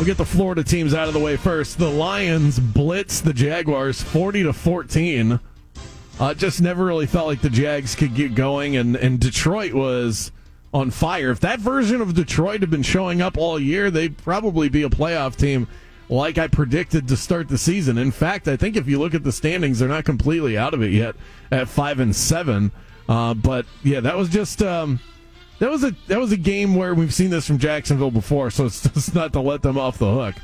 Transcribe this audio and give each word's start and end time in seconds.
We'll 0.00 0.06
get 0.06 0.16
the 0.16 0.24
Florida 0.24 0.64
teams 0.64 0.94
out 0.94 1.08
of 1.08 1.12
the 1.12 1.20
way 1.20 1.36
first. 1.36 1.76
The 1.76 1.90
Lions 1.90 2.58
blitz 2.58 3.20
the 3.20 3.34
Jaguars 3.34 4.00
40 4.00 4.44
to 4.44 4.54
14. 4.54 5.38
Uh, 6.18 6.32
just 6.32 6.62
never 6.62 6.86
really 6.86 7.04
felt 7.04 7.26
like 7.26 7.42
the 7.42 7.50
Jags 7.50 7.94
could 7.94 8.14
get 8.14 8.34
going, 8.34 8.76
and, 8.76 8.96
and 8.96 9.20
Detroit 9.20 9.74
was 9.74 10.32
on 10.72 10.90
fire. 10.90 11.30
If 11.30 11.40
that 11.40 11.60
version 11.60 12.00
of 12.00 12.14
Detroit 12.14 12.62
had 12.62 12.70
been 12.70 12.82
showing 12.82 13.20
up 13.20 13.36
all 13.36 13.60
year, 13.60 13.90
they'd 13.90 14.16
probably 14.16 14.70
be 14.70 14.84
a 14.84 14.88
playoff 14.88 15.36
team 15.36 15.68
like 16.08 16.38
I 16.38 16.48
predicted 16.48 17.06
to 17.08 17.16
start 17.18 17.50
the 17.50 17.58
season. 17.58 17.98
In 17.98 18.10
fact, 18.10 18.48
I 18.48 18.56
think 18.56 18.76
if 18.76 18.88
you 18.88 18.98
look 18.98 19.12
at 19.12 19.22
the 19.22 19.32
standings, 19.32 19.80
they're 19.80 19.88
not 19.90 20.06
completely 20.06 20.56
out 20.56 20.72
of 20.72 20.80
it 20.80 20.92
yet 20.92 21.14
at 21.50 21.68
five 21.68 22.00
and 22.00 22.16
seven. 22.16 22.72
Uh, 23.06 23.34
but 23.34 23.66
yeah, 23.82 24.00
that 24.00 24.16
was 24.16 24.30
just 24.30 24.62
um, 24.62 24.98
that 25.60 25.70
was 25.70 25.84
a 25.84 25.94
that 26.08 26.18
was 26.18 26.32
a 26.32 26.36
game 26.36 26.74
where 26.74 26.94
we've 26.94 27.14
seen 27.14 27.30
this 27.30 27.46
from 27.46 27.58
Jacksonville 27.58 28.10
before, 28.10 28.50
so 28.50 28.66
it's 28.66 28.82
just 28.94 29.14
not 29.14 29.32
to 29.34 29.40
let 29.40 29.62
them 29.62 29.78
off 29.78 29.98
the 29.98 30.12
hook. 30.12 30.34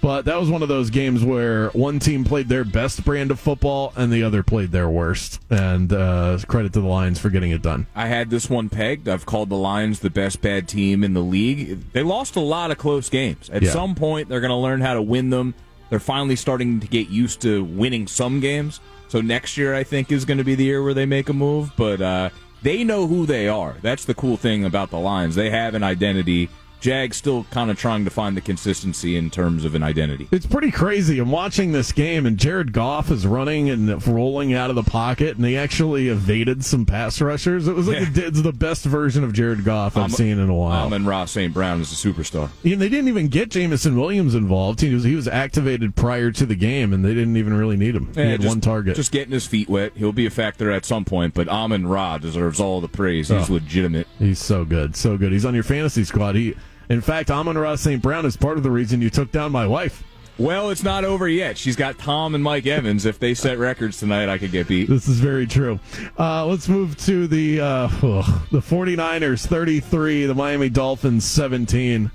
But 0.00 0.26
that 0.26 0.38
was 0.38 0.48
one 0.48 0.62
of 0.62 0.68
those 0.68 0.90
games 0.90 1.24
where 1.24 1.70
one 1.70 1.98
team 1.98 2.24
played 2.24 2.48
their 2.48 2.62
best 2.64 3.04
brand 3.04 3.32
of 3.32 3.40
football 3.40 3.92
and 3.96 4.12
the 4.12 4.22
other 4.22 4.44
played 4.44 4.70
their 4.70 4.88
worst. 4.88 5.40
And 5.50 5.92
uh, 5.92 6.38
credit 6.46 6.72
to 6.74 6.80
the 6.80 6.86
Lions 6.86 7.18
for 7.18 7.30
getting 7.30 7.50
it 7.50 7.62
done. 7.62 7.88
I 7.96 8.06
had 8.06 8.30
this 8.30 8.48
one 8.48 8.68
pegged. 8.68 9.08
I've 9.08 9.26
called 9.26 9.48
the 9.48 9.56
Lions 9.56 9.98
the 9.98 10.10
best 10.10 10.40
bad 10.40 10.68
team 10.68 11.02
in 11.02 11.14
the 11.14 11.20
league. 11.20 11.92
They 11.92 12.04
lost 12.04 12.36
a 12.36 12.40
lot 12.40 12.70
of 12.70 12.78
close 12.78 13.08
games. 13.08 13.50
At 13.50 13.62
yeah. 13.62 13.70
some 13.72 13.96
point, 13.96 14.28
they're 14.28 14.40
going 14.40 14.50
to 14.50 14.56
learn 14.56 14.80
how 14.80 14.94
to 14.94 15.02
win 15.02 15.30
them. 15.30 15.54
They're 15.90 15.98
finally 15.98 16.36
starting 16.36 16.78
to 16.78 16.86
get 16.86 17.08
used 17.08 17.40
to 17.40 17.64
winning 17.64 18.06
some 18.06 18.38
games. 18.38 18.80
So 19.08 19.20
next 19.20 19.56
year, 19.56 19.74
I 19.74 19.82
think, 19.82 20.12
is 20.12 20.24
going 20.24 20.38
to 20.38 20.44
be 20.44 20.54
the 20.54 20.64
year 20.64 20.82
where 20.82 20.94
they 20.94 21.06
make 21.06 21.28
a 21.28 21.32
move. 21.32 21.72
But 21.76 22.00
uh, 22.00 22.30
they 22.62 22.84
know 22.84 23.06
who 23.06 23.26
they 23.26 23.48
are. 23.48 23.76
That's 23.82 24.04
the 24.04 24.14
cool 24.14 24.36
thing 24.36 24.64
about 24.64 24.90
the 24.90 24.98
Lions. 24.98 25.34
They 25.34 25.50
have 25.50 25.74
an 25.74 25.82
identity. 25.82 26.48
Jag 26.80 27.14
still 27.14 27.44
kind 27.50 27.70
of 27.70 27.78
trying 27.78 28.04
to 28.04 28.10
find 28.10 28.36
the 28.36 28.40
consistency 28.40 29.16
in 29.16 29.30
terms 29.30 29.64
of 29.64 29.74
an 29.74 29.82
identity. 29.82 30.28
It's 30.30 30.46
pretty 30.46 30.70
crazy. 30.70 31.18
I'm 31.18 31.30
watching 31.30 31.72
this 31.72 31.92
game, 31.92 32.26
and 32.26 32.38
Jared 32.38 32.72
Goff 32.72 33.10
is 33.10 33.26
running 33.26 33.70
and 33.70 34.06
rolling 34.06 34.54
out 34.54 34.70
of 34.70 34.76
the 34.76 34.82
pocket, 34.82 35.36
and 35.36 35.44
he 35.44 35.56
actually 35.56 36.08
evaded 36.08 36.64
some 36.64 36.86
pass 36.86 37.20
rushers. 37.20 37.66
It 37.66 37.74
was 37.74 37.88
like 37.88 37.98
yeah. 38.14 38.24
it's 38.26 38.42
the 38.42 38.52
best 38.52 38.84
version 38.84 39.24
of 39.24 39.32
Jared 39.32 39.64
Goff 39.64 39.96
I've 39.96 40.04
um, 40.04 40.10
seen 40.10 40.38
in 40.38 40.48
a 40.48 40.54
while. 40.54 40.86
Amon-Ra 40.86 41.24
St. 41.24 41.52
Brown 41.52 41.80
is 41.80 41.92
a 41.92 42.08
superstar. 42.08 42.50
And 42.64 42.80
they 42.80 42.88
didn't 42.88 43.08
even 43.08 43.28
get 43.28 43.50
Jameson 43.50 43.98
Williams 43.98 44.34
involved. 44.34 44.80
He 44.80 44.94
was 44.94 45.04
he 45.04 45.14
was 45.14 45.28
activated 45.28 45.96
prior 45.96 46.30
to 46.32 46.46
the 46.46 46.54
game, 46.54 46.92
and 46.92 47.04
they 47.04 47.14
didn't 47.14 47.36
even 47.36 47.54
really 47.54 47.76
need 47.76 47.94
him. 47.94 48.12
He 48.14 48.20
had 48.20 48.40
just, 48.40 48.48
one 48.48 48.60
target. 48.60 48.96
Just 48.96 49.12
getting 49.12 49.32
his 49.32 49.46
feet 49.46 49.68
wet. 49.68 49.92
He'll 49.96 50.12
be 50.12 50.26
a 50.26 50.30
factor 50.30 50.70
at 50.70 50.84
some 50.84 51.04
point, 51.04 51.34
but 51.34 51.48
Amon 51.48 51.86
Ra 51.86 52.18
deserves 52.18 52.60
all 52.60 52.80
the 52.80 52.88
praise. 52.88 53.28
He's 53.28 53.50
oh, 53.50 53.54
legitimate. 53.54 54.06
He's 54.18 54.38
so 54.38 54.64
good, 54.64 54.96
so 54.96 55.16
good. 55.16 55.32
He's 55.32 55.44
on 55.44 55.54
your 55.54 55.64
fantasy 55.64 56.04
squad. 56.04 56.34
He 56.34 56.54
in 56.88 57.00
fact, 57.00 57.30
Amon-Ra 57.30 57.76
St. 57.76 58.02
Brown 58.02 58.26
is 58.26 58.36
part 58.36 58.56
of 58.56 58.62
the 58.62 58.70
reason 58.70 59.02
you 59.02 59.10
took 59.10 59.30
down 59.30 59.52
my 59.52 59.66
wife. 59.66 60.04
Well, 60.38 60.70
it's 60.70 60.84
not 60.84 61.04
over 61.04 61.28
yet. 61.28 61.58
She's 61.58 61.74
got 61.74 61.98
Tom 61.98 62.36
and 62.36 62.44
Mike 62.44 62.64
Evans. 62.66 63.04
If 63.04 63.18
they 63.18 63.34
set 63.34 63.58
records 63.58 63.98
tonight, 63.98 64.28
I 64.28 64.38
could 64.38 64.52
get 64.52 64.68
beat. 64.68 64.88
This 64.88 65.08
is 65.08 65.18
very 65.18 65.48
true. 65.48 65.80
Uh, 66.16 66.46
let's 66.46 66.68
move 66.68 66.96
to 67.06 67.26
the 67.26 67.60
uh, 67.60 67.88
oh, 68.04 68.46
the 68.52 68.60
49ers 68.60 69.44
33, 69.44 70.26
the 70.26 70.34
Miami 70.36 70.68
Dolphins 70.68 71.24
17. 71.24 72.12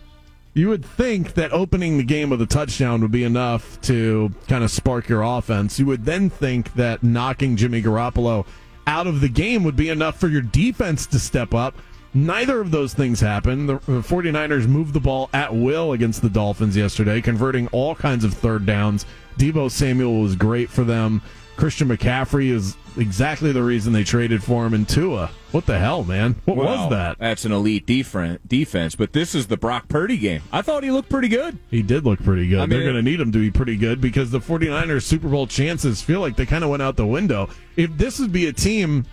You 0.54 0.70
would 0.70 0.86
think 0.86 1.34
that 1.34 1.52
opening 1.52 1.98
the 1.98 2.04
game 2.04 2.30
with 2.30 2.42
a 2.42 2.46
touchdown 2.46 3.02
would 3.02 3.12
be 3.12 3.26
enough 3.26 3.82
to 3.82 4.32
kind 4.48 4.64
of 4.64 4.72
spark 4.72 5.10
your 5.10 5.24
offense. 5.24 5.78
You 5.78 5.88
would 5.88 6.06
then 6.06 6.30
think 6.30 6.74
that 6.76 7.04
knocking 7.04 7.58
Jimmy 7.58 7.82
Garoppolo 7.82 8.46
out 8.88 9.08
of 9.08 9.20
the 9.20 9.30
game 9.30 9.64
would 9.66 9.76
be 9.76 9.90
enough 9.90 10.18
for 10.18 10.30
your 10.30 10.42
defense 10.42 11.08
to 11.08 11.20
step 11.20 11.54
up. 11.54 11.76
Neither 12.14 12.62
of 12.62 12.72
those 12.72 12.94
things 12.94 13.20
happened. 13.20 13.68
The 13.68 13.80
49ers 13.80 14.68
moved 14.68 14.94
the 14.94 15.00
ball 15.00 15.30
at 15.34 15.54
will 15.54 15.94
against 15.94 16.22
the 16.22 16.30
Dolphins 16.30 16.78
yesterday, 16.78 17.22
converting 17.22 17.68
all 17.68 17.96
kinds 17.96 18.24
of 18.24 18.34
third 18.34 18.66
downs. 18.66 19.06
Deebo 19.38 19.72
Samuel 19.72 20.22
was 20.22 20.36
great 20.36 20.70
for 20.70 20.84
them. 20.84 21.22
Christian 21.56 21.88
McCaffrey 21.88 22.50
is 22.50 22.76
exactly 22.98 23.52
the 23.52 23.64
reason 23.64 23.94
they 23.94 24.04
traded 24.04 24.44
for 24.44 24.66
him. 24.66 24.74
And 24.74 24.88
Tua, 24.88 25.30
what 25.52 25.66
the 25.66 25.78
hell, 25.78 26.04
man? 26.04 26.36
What 26.46 26.58
well, 26.58 26.68
was 26.68 26.90
that? 26.92 27.20
That's 27.20 27.46
an 27.46 27.52
elite 27.52 27.86
defense, 27.86 28.96
but 28.96 29.14
this 29.14 29.36
is 29.36 29.48
the 29.48 29.58
Brock 29.58 29.88
Purdy 29.88 30.18
game. 30.18 30.42
I 30.52 30.62
thought 30.62 30.84
he 30.84 30.92
looked 30.92 31.10
pretty 31.10 31.28
good. 31.28 31.58
He 31.70 31.82
did 31.82 32.06
look 32.06 32.24
pretty 32.24 32.48
good. 32.48 32.60
I 32.60 32.66
They're 32.66 32.84
going 32.84 32.96
to 32.96 33.02
need 33.02 33.20
him 33.20 33.32
to 33.32 33.40
be 33.40 33.52
pretty 33.52 33.76
good 33.76 34.02
because 34.02 34.32
the 34.32 34.40
49ers 34.40 35.04
Super 35.04 35.30
Bowl 35.30 35.48
chances 35.48 36.02
feel 36.02 36.22
like 36.22 36.36
they 36.36 36.46
kind 36.46 36.64
of 36.64 36.70
went 36.70 36.82
out 36.82 36.96
the 36.96 37.06
window. 37.06 37.50
If 37.76 37.98
this 37.98 38.20
would 38.20 38.32
be 38.32 38.48
a 38.48 38.54
team 38.54 39.06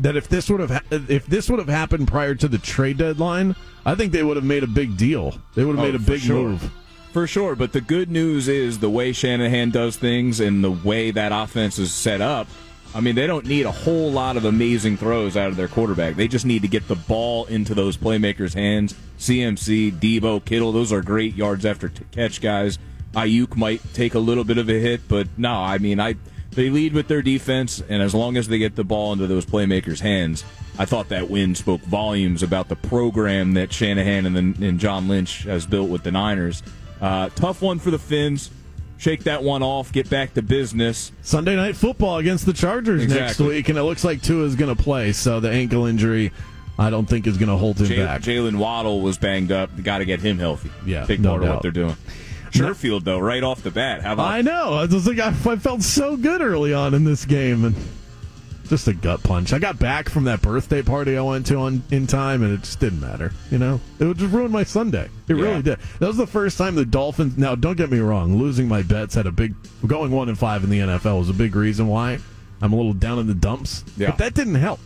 that 0.00 0.16
if 0.16 0.28
this 0.28 0.48
would 0.50 0.60
have 0.60 0.84
if 0.90 1.26
this 1.26 1.48
would 1.50 1.58
have 1.58 1.68
happened 1.68 2.08
prior 2.08 2.34
to 2.34 2.48
the 2.48 2.58
trade 2.58 2.98
deadline, 2.98 3.54
I 3.84 3.94
think 3.94 4.12
they 4.12 4.22
would 4.22 4.36
have 4.36 4.44
made 4.44 4.62
a 4.62 4.68
big 4.68 4.96
deal. 4.96 5.34
They 5.54 5.64
would 5.64 5.76
have 5.76 5.84
oh, 5.84 5.88
made 5.88 5.94
a 5.94 5.98
big 5.98 6.20
sure. 6.20 6.50
move. 6.50 6.70
For 7.12 7.26
sure, 7.26 7.54
but 7.54 7.72
the 7.72 7.82
good 7.82 8.10
news 8.10 8.48
is 8.48 8.78
the 8.78 8.88
way 8.88 9.12
Shanahan 9.12 9.70
does 9.70 9.96
things 9.96 10.40
and 10.40 10.64
the 10.64 10.70
way 10.70 11.10
that 11.10 11.30
offense 11.30 11.78
is 11.78 11.92
set 11.92 12.22
up. 12.22 12.48
I 12.94 13.00
mean, 13.00 13.14
they 13.14 13.26
don't 13.26 13.46
need 13.46 13.66
a 13.66 13.70
whole 13.70 14.10
lot 14.10 14.36
of 14.36 14.44
amazing 14.44 14.96
throws 14.96 15.36
out 15.36 15.48
of 15.48 15.56
their 15.56 15.68
quarterback. 15.68 16.16
They 16.16 16.28
just 16.28 16.46
need 16.46 16.62
to 16.62 16.68
get 16.68 16.88
the 16.88 16.96
ball 16.96 17.46
into 17.46 17.74
those 17.74 17.96
playmakers' 17.96 18.54
hands. 18.54 18.94
CMC, 19.18 19.92
Deebo, 19.92 20.44
Kittle, 20.44 20.72
those 20.72 20.92
are 20.92 21.02
great 21.02 21.34
yards 21.34 21.64
after 21.64 21.88
t- 21.88 22.04
catch 22.12 22.40
guys. 22.40 22.78
Aiyuk 23.14 23.56
might 23.56 23.80
take 23.94 24.14
a 24.14 24.18
little 24.18 24.44
bit 24.44 24.58
of 24.58 24.68
a 24.68 24.78
hit, 24.78 25.02
but 25.08 25.28
no, 25.36 25.52
I 25.52 25.78
mean, 25.78 26.00
I 26.00 26.16
they 26.54 26.70
lead 26.70 26.92
with 26.92 27.08
their 27.08 27.22
defense, 27.22 27.82
and 27.88 28.02
as 28.02 28.14
long 28.14 28.36
as 28.36 28.48
they 28.48 28.58
get 28.58 28.76
the 28.76 28.84
ball 28.84 29.12
into 29.12 29.26
those 29.26 29.46
playmakers' 29.46 30.00
hands, 30.00 30.44
I 30.78 30.84
thought 30.84 31.08
that 31.10 31.28
win 31.28 31.54
spoke 31.54 31.80
volumes 31.82 32.42
about 32.42 32.68
the 32.68 32.76
program 32.76 33.54
that 33.54 33.72
Shanahan 33.72 34.26
and, 34.26 34.36
the, 34.36 34.66
and 34.66 34.80
John 34.80 35.08
Lynch 35.08 35.44
has 35.44 35.66
built 35.66 35.90
with 35.90 36.02
the 36.02 36.10
Niners. 36.10 36.62
Uh, 37.00 37.28
tough 37.30 37.62
one 37.62 37.78
for 37.78 37.90
the 37.90 37.98
Fins. 37.98 38.50
Shake 38.98 39.24
that 39.24 39.42
one 39.42 39.64
off, 39.64 39.90
get 39.90 40.08
back 40.08 40.34
to 40.34 40.42
business. 40.42 41.10
Sunday 41.22 41.56
night 41.56 41.74
football 41.74 42.18
against 42.18 42.46
the 42.46 42.52
Chargers 42.52 43.02
exactly. 43.02 43.26
next 43.26 43.38
week, 43.40 43.68
and 43.68 43.76
it 43.76 43.82
looks 43.82 44.04
like 44.04 44.22
Tua 44.22 44.44
is 44.44 44.54
going 44.54 44.74
to 44.74 44.80
play, 44.80 45.12
so 45.12 45.40
the 45.40 45.50
ankle 45.50 45.86
injury. 45.86 46.30
I 46.78 46.88
don't 46.88 47.06
think 47.06 47.26
is 47.26 47.36
going 47.36 47.48
to 47.48 47.56
hold 47.56 47.78
him 47.78 47.86
J- 47.86 48.04
back. 48.04 48.22
Jaylen 48.22 48.56
Waddle 48.56 49.00
was 49.00 49.18
banged 49.18 49.52
up. 49.52 49.70
Got 49.82 49.98
to 49.98 50.04
get 50.04 50.20
him 50.20 50.38
healthy. 50.38 50.70
Yeah, 50.86 51.04
big 51.04 51.20
no 51.20 51.30
part 51.30 51.42
doubt. 51.42 51.48
of 51.48 51.54
what 51.56 51.62
they're 51.62 51.70
doing. 51.72 51.96
Sherfield, 52.52 53.04
though, 53.04 53.18
right 53.18 53.42
off 53.42 53.62
the 53.62 53.70
bat. 53.70 54.02
How 54.02 54.12
about? 54.12 54.30
I 54.30 54.42
know. 54.42 54.74
I 54.74 54.84
was 54.86 55.06
like, 55.06 55.18
I, 55.18 55.28
I 55.28 55.56
felt 55.56 55.82
so 55.82 56.16
good 56.16 56.40
early 56.40 56.74
on 56.74 56.94
in 56.94 57.04
this 57.04 57.24
game, 57.24 57.64
and 57.64 57.74
just 58.72 58.88
a 58.88 58.94
gut 58.94 59.22
punch. 59.22 59.52
I 59.52 59.58
got 59.58 59.78
back 59.78 60.08
from 60.08 60.24
that 60.24 60.40
birthday 60.40 60.80
party 60.80 61.16
I 61.16 61.20
went 61.20 61.46
to 61.46 61.56
on 61.56 61.82
in 61.90 62.06
time, 62.06 62.42
and 62.42 62.54
it 62.54 62.60
just 62.60 62.80
didn't 62.80 63.00
matter. 63.00 63.32
You 63.50 63.58
know, 63.58 63.80
it 63.98 64.04
would 64.04 64.16
just 64.16 64.32
ruin 64.32 64.50
my 64.50 64.64
Sunday. 64.64 65.10
It 65.28 65.36
yeah. 65.36 65.42
really 65.42 65.62
did. 65.62 65.78
That 65.98 66.06
was 66.06 66.16
the 66.16 66.26
first 66.26 66.56
time 66.56 66.74
the 66.74 66.84
Dolphins. 66.84 67.36
Now, 67.36 67.54
don't 67.54 67.76
get 67.76 67.90
me 67.90 67.98
wrong. 67.98 68.36
Losing 68.36 68.68
my 68.68 68.82
bets 68.82 69.14
had 69.14 69.26
a 69.26 69.32
big. 69.32 69.54
Going 69.86 70.10
one 70.10 70.28
and 70.28 70.38
five 70.38 70.64
in 70.64 70.70
the 70.70 70.78
NFL 70.78 71.18
was 71.18 71.28
a 71.28 71.34
big 71.34 71.54
reason 71.54 71.86
why 71.86 72.18
I'm 72.62 72.72
a 72.72 72.76
little 72.76 72.94
down 72.94 73.18
in 73.18 73.26
the 73.26 73.34
dumps. 73.34 73.84
Yeah. 73.96 74.08
But 74.08 74.18
that 74.18 74.34
didn't 74.34 74.54
help. 74.54 74.80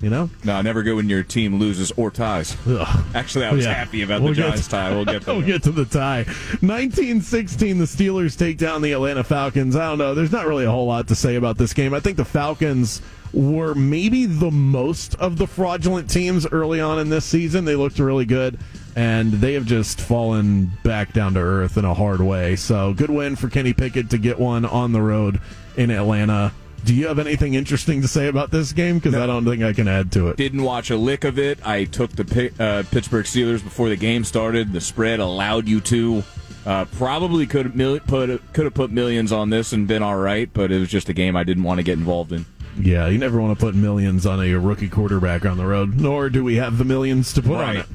You 0.00 0.08
know? 0.08 0.30
No, 0.44 0.62
never 0.62 0.82
good 0.82 0.94
when 0.94 1.10
your 1.10 1.22
team 1.22 1.58
loses 1.58 1.92
or 1.92 2.10
ties. 2.10 2.56
Ugh. 2.66 3.04
Actually, 3.14 3.44
I 3.44 3.52
was 3.52 3.66
yeah. 3.66 3.74
happy 3.74 4.00
about 4.00 4.22
we'll 4.22 4.30
the 4.32 4.40
Giants 4.42 4.64
to, 4.64 4.70
tie. 4.70 4.90
We'll 4.94 5.04
get 5.04 5.26
we'll 5.26 5.42
get 5.42 5.62
to 5.64 5.72
the 5.72 5.84
tie. 5.84 6.22
1916, 6.60 7.78
the 7.78 7.84
Steelers 7.84 8.38
take 8.38 8.56
down 8.56 8.80
the 8.80 8.92
Atlanta 8.92 9.22
Falcons. 9.22 9.76
I 9.76 9.88
don't 9.88 9.98
know. 9.98 10.14
There's 10.14 10.32
not 10.32 10.46
really 10.46 10.64
a 10.64 10.70
whole 10.70 10.86
lot 10.86 11.08
to 11.08 11.14
say 11.14 11.34
about 11.36 11.58
this 11.58 11.74
game. 11.74 11.92
I 11.92 12.00
think 12.00 12.16
the 12.16 12.24
Falcons 12.24 13.02
were 13.32 13.74
maybe 13.74 14.26
the 14.26 14.50
most 14.50 15.14
of 15.16 15.36
the 15.36 15.46
fraudulent 15.46 16.10
teams 16.10 16.46
early 16.46 16.80
on 16.80 16.98
in 16.98 17.10
this 17.10 17.26
season. 17.26 17.66
They 17.66 17.76
looked 17.76 17.98
really 17.98 18.24
good, 18.24 18.58
and 18.96 19.32
they 19.32 19.52
have 19.52 19.66
just 19.66 20.00
fallen 20.00 20.72
back 20.82 21.12
down 21.12 21.34
to 21.34 21.40
earth 21.40 21.76
in 21.76 21.84
a 21.84 21.94
hard 21.94 22.20
way. 22.20 22.56
So, 22.56 22.94
good 22.94 23.10
win 23.10 23.36
for 23.36 23.48
Kenny 23.48 23.74
Pickett 23.74 24.10
to 24.10 24.18
get 24.18 24.38
one 24.38 24.64
on 24.64 24.92
the 24.92 25.02
road 25.02 25.40
in 25.76 25.90
Atlanta. 25.90 26.52
Do 26.84 26.94
you 26.94 27.08
have 27.08 27.18
anything 27.18 27.54
interesting 27.54 28.02
to 28.02 28.08
say 28.08 28.28
about 28.28 28.50
this 28.50 28.72
game? 28.72 28.96
Because 28.96 29.12
no, 29.12 29.22
I 29.22 29.26
don't 29.26 29.44
think 29.44 29.62
I 29.62 29.72
can 29.72 29.88
add 29.88 30.12
to 30.12 30.28
it. 30.28 30.36
Didn't 30.36 30.62
watch 30.62 30.90
a 30.90 30.96
lick 30.96 31.24
of 31.24 31.38
it. 31.38 31.64
I 31.66 31.84
took 31.84 32.10
the 32.12 32.52
uh, 32.58 32.82
Pittsburgh 32.90 33.26
Steelers 33.26 33.62
before 33.62 33.88
the 33.88 33.96
game 33.96 34.24
started. 34.24 34.72
The 34.72 34.80
spread 34.80 35.20
allowed 35.20 35.68
you 35.68 35.80
to. 35.82 36.22
Uh, 36.66 36.84
probably 36.84 37.46
could 37.46 37.66
have 37.66 38.06
put 38.06 38.52
could 38.52 38.64
have 38.64 38.74
put 38.74 38.90
millions 38.90 39.32
on 39.32 39.48
this 39.48 39.72
and 39.72 39.88
been 39.88 40.02
all 40.02 40.16
right, 40.16 40.50
but 40.52 40.70
it 40.70 40.78
was 40.78 40.90
just 40.90 41.08
a 41.08 41.14
game 41.14 41.34
I 41.34 41.42
didn't 41.42 41.64
want 41.64 41.78
to 41.78 41.82
get 41.82 41.98
involved 41.98 42.32
in. 42.32 42.44
Yeah, 42.78 43.08
you 43.08 43.18
never 43.18 43.40
want 43.40 43.58
to 43.58 43.64
put 43.64 43.74
millions 43.74 44.26
on 44.26 44.42
a 44.42 44.54
rookie 44.54 44.88
quarterback 44.88 45.44
on 45.44 45.56
the 45.56 45.66
road, 45.66 45.96
nor 45.96 46.28
do 46.28 46.44
we 46.44 46.56
have 46.56 46.78
the 46.78 46.84
millions 46.84 47.32
to 47.34 47.42
put 47.42 47.52
right. 47.52 47.68
on 47.68 47.76
it. 47.78 47.86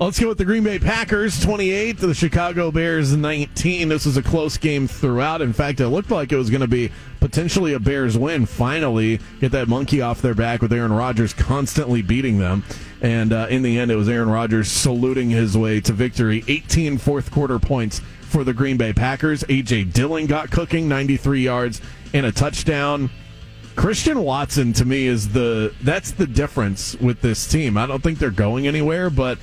Let's 0.00 0.20
go 0.20 0.28
with 0.28 0.38
the 0.38 0.44
Green 0.44 0.62
Bay 0.62 0.78
Packers 0.78 1.40
28 1.40 1.98
to 1.98 2.06
the 2.06 2.14
Chicago 2.14 2.70
Bears 2.70 3.16
19. 3.16 3.88
This 3.88 4.06
was 4.06 4.16
a 4.16 4.22
close 4.22 4.56
game 4.56 4.86
throughout. 4.86 5.42
In 5.42 5.52
fact, 5.52 5.80
it 5.80 5.88
looked 5.88 6.12
like 6.12 6.30
it 6.30 6.36
was 6.36 6.50
going 6.50 6.60
to 6.60 6.68
be 6.68 6.92
potentially 7.18 7.72
a 7.72 7.80
Bears 7.80 8.16
win. 8.16 8.46
Finally, 8.46 9.18
get 9.40 9.50
that 9.50 9.66
monkey 9.66 10.00
off 10.00 10.22
their 10.22 10.34
back 10.34 10.62
with 10.62 10.72
Aaron 10.72 10.92
Rodgers 10.92 11.32
constantly 11.32 12.00
beating 12.00 12.38
them. 12.38 12.62
And 13.02 13.32
uh, 13.32 13.48
in 13.50 13.62
the 13.62 13.76
end, 13.76 13.90
it 13.90 13.96
was 13.96 14.08
Aaron 14.08 14.30
Rodgers 14.30 14.70
saluting 14.70 15.30
his 15.30 15.58
way 15.58 15.80
to 15.80 15.92
victory. 15.92 16.44
18 16.46 16.98
fourth 16.98 17.32
quarter 17.32 17.58
points 17.58 18.00
for 18.20 18.44
the 18.44 18.54
Green 18.54 18.76
Bay 18.76 18.92
Packers. 18.92 19.42
A.J. 19.48 19.82
Dillon 19.82 20.26
got 20.26 20.52
cooking, 20.52 20.88
93 20.88 21.42
yards 21.42 21.80
and 22.14 22.24
a 22.24 22.30
touchdown. 22.30 23.10
Christian 23.74 24.22
Watson 24.22 24.72
to 24.74 24.84
me 24.84 25.08
is 25.08 25.30
the 25.30 25.74
that's 25.82 26.12
the 26.12 26.26
difference 26.26 26.94
with 26.96 27.20
this 27.20 27.48
team. 27.48 27.76
I 27.76 27.86
don't 27.86 28.02
think 28.02 28.20
they're 28.20 28.30
going 28.30 28.68
anywhere, 28.68 29.10
but 29.10 29.38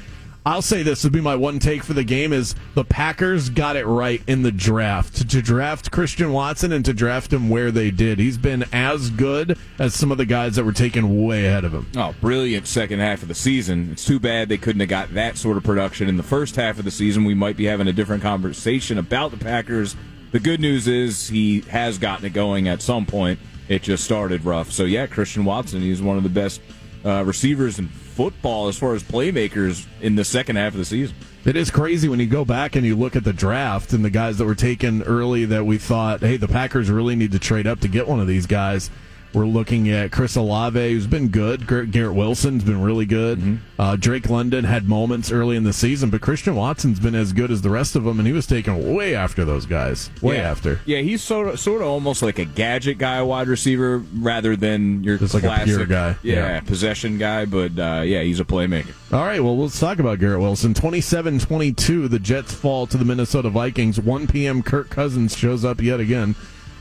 I'll 0.47 0.61
say 0.61 0.83
this 0.83 1.03
would 1.03 1.11
be 1.11 1.21
my 1.21 1.35
one 1.35 1.57
take 1.57 1.83
for 1.83 1.93
the 1.93 2.03
game 2.03 2.31
is 2.31 2.53
the 2.75 2.85
Packers 2.85 3.49
got 3.49 3.75
it 3.75 3.87
right 3.87 4.21
in 4.27 4.43
the 4.43 4.51
draft 4.51 5.27
to 5.31 5.41
draft 5.41 5.89
Christian 5.89 6.31
Watson 6.31 6.71
and 6.71 6.85
to 6.85 6.93
draft 6.93 7.33
him 7.33 7.49
where 7.49 7.71
they 7.71 7.89
did. 7.89 8.19
He's 8.19 8.37
been 8.37 8.63
as 8.71 9.09
good 9.09 9.57
as 9.79 9.95
some 9.95 10.11
of 10.11 10.19
the 10.19 10.25
guys 10.27 10.55
that 10.55 10.63
were 10.63 10.71
taken 10.71 11.25
way 11.25 11.47
ahead 11.47 11.65
of 11.65 11.73
him. 11.73 11.87
Oh, 11.97 12.13
brilliant 12.21 12.67
second 12.67 12.99
half 12.99 13.23
of 13.23 13.27
the 13.27 13.33
season. 13.33 13.89
It's 13.91 14.05
too 14.05 14.19
bad 14.19 14.47
they 14.47 14.59
couldn't 14.59 14.81
have 14.81 14.89
got 14.89 15.15
that 15.15 15.39
sort 15.39 15.57
of 15.57 15.63
production 15.63 16.07
in 16.07 16.15
the 16.15 16.21
first 16.21 16.57
half 16.57 16.77
of 16.77 16.85
the 16.85 16.91
season. 16.91 17.23
We 17.23 17.33
might 17.33 17.57
be 17.57 17.65
having 17.65 17.87
a 17.87 17.93
different 17.93 18.21
conversation 18.21 18.99
about 18.99 19.31
the 19.31 19.37
Packers. 19.37 19.95
The 20.31 20.39
good 20.39 20.59
news 20.59 20.87
is 20.87 21.27
he 21.27 21.61
has 21.61 21.97
gotten 21.97 22.23
it 22.23 22.33
going 22.33 22.67
at 22.67 22.83
some 22.83 23.07
point. 23.07 23.39
It 23.67 23.81
just 23.81 24.03
started 24.03 24.45
rough. 24.45 24.71
So 24.71 24.83
yeah, 24.83 25.07
Christian 25.07 25.43
Watson, 25.43 25.81
he's 25.81 26.03
one 26.03 26.17
of 26.17 26.23
the 26.23 26.29
best 26.29 26.61
uh, 27.05 27.23
receivers 27.23 27.79
in 27.79 27.87
football 27.87 28.67
as 28.67 28.77
far 28.77 28.95
as 28.95 29.03
playmakers 29.03 29.85
in 30.01 30.15
the 30.15 30.25
second 30.25 30.55
half 30.55 30.73
of 30.73 30.79
the 30.79 30.85
season. 30.85 31.15
It 31.45 31.55
is 31.55 31.69
crazy 31.69 32.09
when 32.09 32.19
you 32.19 32.25
go 32.25 32.43
back 32.43 32.75
and 32.75 32.85
you 32.85 32.95
look 32.95 33.15
at 33.15 33.23
the 33.23 33.33
draft 33.33 33.93
and 33.93 34.03
the 34.03 34.09
guys 34.09 34.39
that 34.39 34.45
were 34.45 34.55
taken 34.55 35.03
early 35.03 35.45
that 35.45 35.65
we 35.65 35.77
thought, 35.77 36.21
hey, 36.21 36.37
the 36.37 36.47
Packers 36.47 36.89
really 36.89 37.15
need 37.15 37.33
to 37.33 37.39
trade 37.39 37.67
up 37.67 37.81
to 37.81 37.87
get 37.87 38.07
one 38.07 38.19
of 38.19 38.25
these 38.25 38.47
guys. 38.47 38.89
We're 39.35 39.45
looking 39.45 39.89
at 39.89 40.13
Chris 40.13 40.37
Olave, 40.37 40.79
who's 40.93 41.07
been 41.07 41.27
good. 41.27 41.67
Garrett 41.67 42.15
Wilson's 42.15 42.63
been 42.63 42.81
really 42.81 43.05
good. 43.05 43.37
Mm-hmm. 43.39 43.55
Uh, 43.81 43.97
Drake 43.97 44.29
London 44.29 44.63
had 44.63 44.87
moments 44.87 45.29
early 45.29 45.57
in 45.57 45.65
the 45.65 45.73
season, 45.73 46.09
but 46.09 46.21
Christian 46.21 46.55
Watson's 46.55 47.01
been 47.01 47.15
as 47.15 47.33
good 47.33 47.51
as 47.51 47.61
the 47.61 47.69
rest 47.69 47.97
of 47.97 48.05
them, 48.05 48.17
and 48.17 48.25
he 48.25 48.31
was 48.31 48.47
taken 48.47 48.93
way 48.95 49.13
after 49.13 49.43
those 49.43 49.65
guys. 49.65 50.09
Way 50.21 50.37
yeah. 50.37 50.49
after. 50.49 50.79
Yeah, 50.85 50.99
he's 50.99 51.21
sort 51.21 51.49
of, 51.49 51.59
sort 51.59 51.81
of 51.81 51.89
almost 51.89 52.21
like 52.23 52.39
a 52.39 52.45
gadget 52.45 52.97
guy, 52.97 53.21
wide 53.23 53.49
receiver, 53.49 53.97
rather 54.19 54.55
than 54.55 55.03
your 55.03 55.17
Just 55.17 55.31
classic, 55.31 55.49
like 55.49 55.61
a 55.63 55.65
pure 55.65 55.85
guy. 55.85 56.15
Yeah, 56.23 56.35
Yeah. 56.35 56.59
possession 56.61 57.17
guy, 57.17 57.43
but 57.43 57.77
uh, 57.77 58.03
yeah, 58.05 58.21
he's 58.21 58.39
a 58.39 58.45
playmaker. 58.45 58.93
All 59.11 59.25
right, 59.25 59.43
well, 59.43 59.57
let's 59.57 59.77
talk 59.77 59.99
about 59.99 60.19
Garrett 60.19 60.39
Wilson. 60.39 60.73
27 60.73 61.39
22, 61.39 62.07
the 62.07 62.19
Jets 62.19 62.53
fall 62.53 62.87
to 62.87 62.97
the 62.97 63.03
Minnesota 63.05 63.49
Vikings. 63.49 63.99
1 63.99 64.27
p.m., 64.27 64.63
Kirk 64.63 64.89
Cousins 64.89 65.35
shows 65.37 65.65
up 65.65 65.81
yet 65.81 65.99
again. 65.99 66.35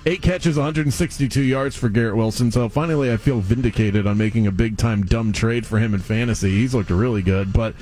Eight 0.06 0.20
catches, 0.20 0.56
162 0.56 1.40
yards 1.40 1.76
for 1.76 1.88
Garrett 1.88 2.16
Wilson. 2.16 2.50
So 2.52 2.68
finally, 2.68 3.10
I 3.12 3.16
feel 3.16 3.40
vindicated 3.40 4.06
on 4.06 4.18
making 4.18 4.46
a 4.46 4.52
big 4.52 4.76
time 4.76 5.04
dumb 5.06 5.32
trade 5.32 5.66
for 5.66 5.78
him 5.78 5.94
in 5.94 6.00
fantasy. 6.00 6.50
He's 6.50 6.74
looked 6.74 6.90
really 6.90 7.22
good, 7.22 7.52
but 7.54 7.74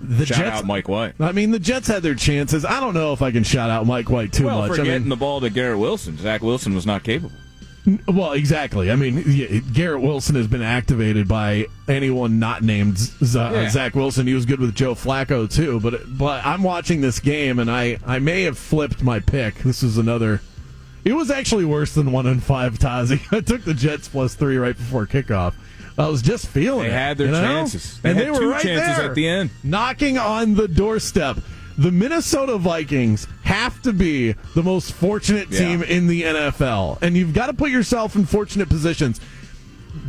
the 0.00 0.24
Shout 0.24 0.38
Jets. 0.38 0.56
out 0.58 0.64
Mike 0.64 0.88
White. 0.88 1.14
I 1.20 1.32
mean, 1.32 1.50
the 1.50 1.58
Jets 1.58 1.88
had 1.88 2.02
their 2.02 2.14
chances. 2.14 2.64
I 2.64 2.80
don't 2.80 2.94
know 2.94 3.12
if 3.12 3.20
I 3.20 3.30
can 3.32 3.42
shout 3.44 3.68
out 3.68 3.84
Mike 3.86 4.08
White 4.08 4.32
too 4.32 4.46
Well, 4.46 4.60
much. 4.60 4.68
for 4.76 4.80
I 4.80 4.84
getting 4.84 5.02
mean, 5.02 5.08
the 5.10 5.16
ball 5.16 5.40
to 5.40 5.50
Garrett 5.50 5.78
Wilson, 5.78 6.16
Zach 6.16 6.40
Wilson 6.42 6.74
was 6.74 6.86
not 6.86 7.02
capable. 7.02 7.32
well, 8.06 8.32
exactly. 8.32 8.90
I 8.90 8.96
mean, 8.96 9.22
yeah, 9.26 9.60
Garrett 9.72 10.00
Wilson 10.02 10.36
has 10.36 10.46
been 10.46 10.62
activated 10.62 11.26
by 11.28 11.66
anyone 11.86 12.38
not 12.38 12.62
named 12.62 12.96
Z- 12.98 13.38
uh, 13.38 13.50
Yeah. 13.52 13.68
Zach 13.70 13.94
Wilson. 13.94 14.26
He 14.26 14.34
was 14.34 14.46
good 14.46 14.60
with 14.60 14.74
Joe 14.74 14.94
Flacco 14.94 15.50
too. 15.52 15.80
But 15.80 16.00
but 16.16 16.44
I'm 16.46 16.62
watching 16.62 17.00
this 17.02 17.18
game 17.20 17.58
and 17.58 17.70
I 17.70 17.98
I 18.06 18.18
may 18.20 18.42
have 18.42 18.56
flipped 18.58 19.02
my 19.02 19.20
pick. 19.20 19.56
This 19.58 19.82
is 19.82 19.98
another. 19.98 20.40
It 21.08 21.14
was 21.14 21.30
actually 21.30 21.64
worse 21.64 21.94
than 21.94 22.12
one 22.12 22.26
and 22.26 22.42
five. 22.42 22.78
Tazi. 22.78 23.20
I 23.36 23.40
took 23.40 23.64
the 23.64 23.72
Jets 23.72 24.08
plus 24.08 24.34
three 24.34 24.58
right 24.58 24.76
before 24.76 25.06
kickoff. 25.06 25.54
I 25.96 26.06
was 26.08 26.20
just 26.22 26.46
feeling 26.48 26.82
They 26.82 26.88
it. 26.90 26.92
had 26.92 27.16
their 27.18 27.26
you 27.28 27.32
know? 27.32 27.40
chances. 27.40 27.98
They 28.00 28.10
and 28.10 28.18
they 28.20 28.30
were 28.30 28.38
two 28.38 28.50
right 28.50 28.62
chances 28.62 28.96
there, 28.98 29.08
at 29.08 29.14
the 29.14 29.26
end. 29.26 29.50
knocking 29.64 30.18
on 30.18 30.54
the 30.54 30.68
doorstep. 30.68 31.38
The 31.78 31.90
Minnesota 31.90 32.58
Vikings 32.58 33.26
have 33.44 33.80
to 33.82 33.92
be 33.92 34.32
the 34.54 34.62
most 34.62 34.92
fortunate 34.92 35.48
Yeah. 35.50 35.58
team 35.60 35.82
in 35.82 36.08
the 36.08 36.22
NFL, 36.24 36.98
and 37.00 37.16
you've 37.16 37.32
got 37.32 37.46
to 37.46 37.54
put 37.54 37.70
yourself 37.70 38.14
in 38.14 38.26
fortunate 38.26 38.68
positions. 38.68 39.20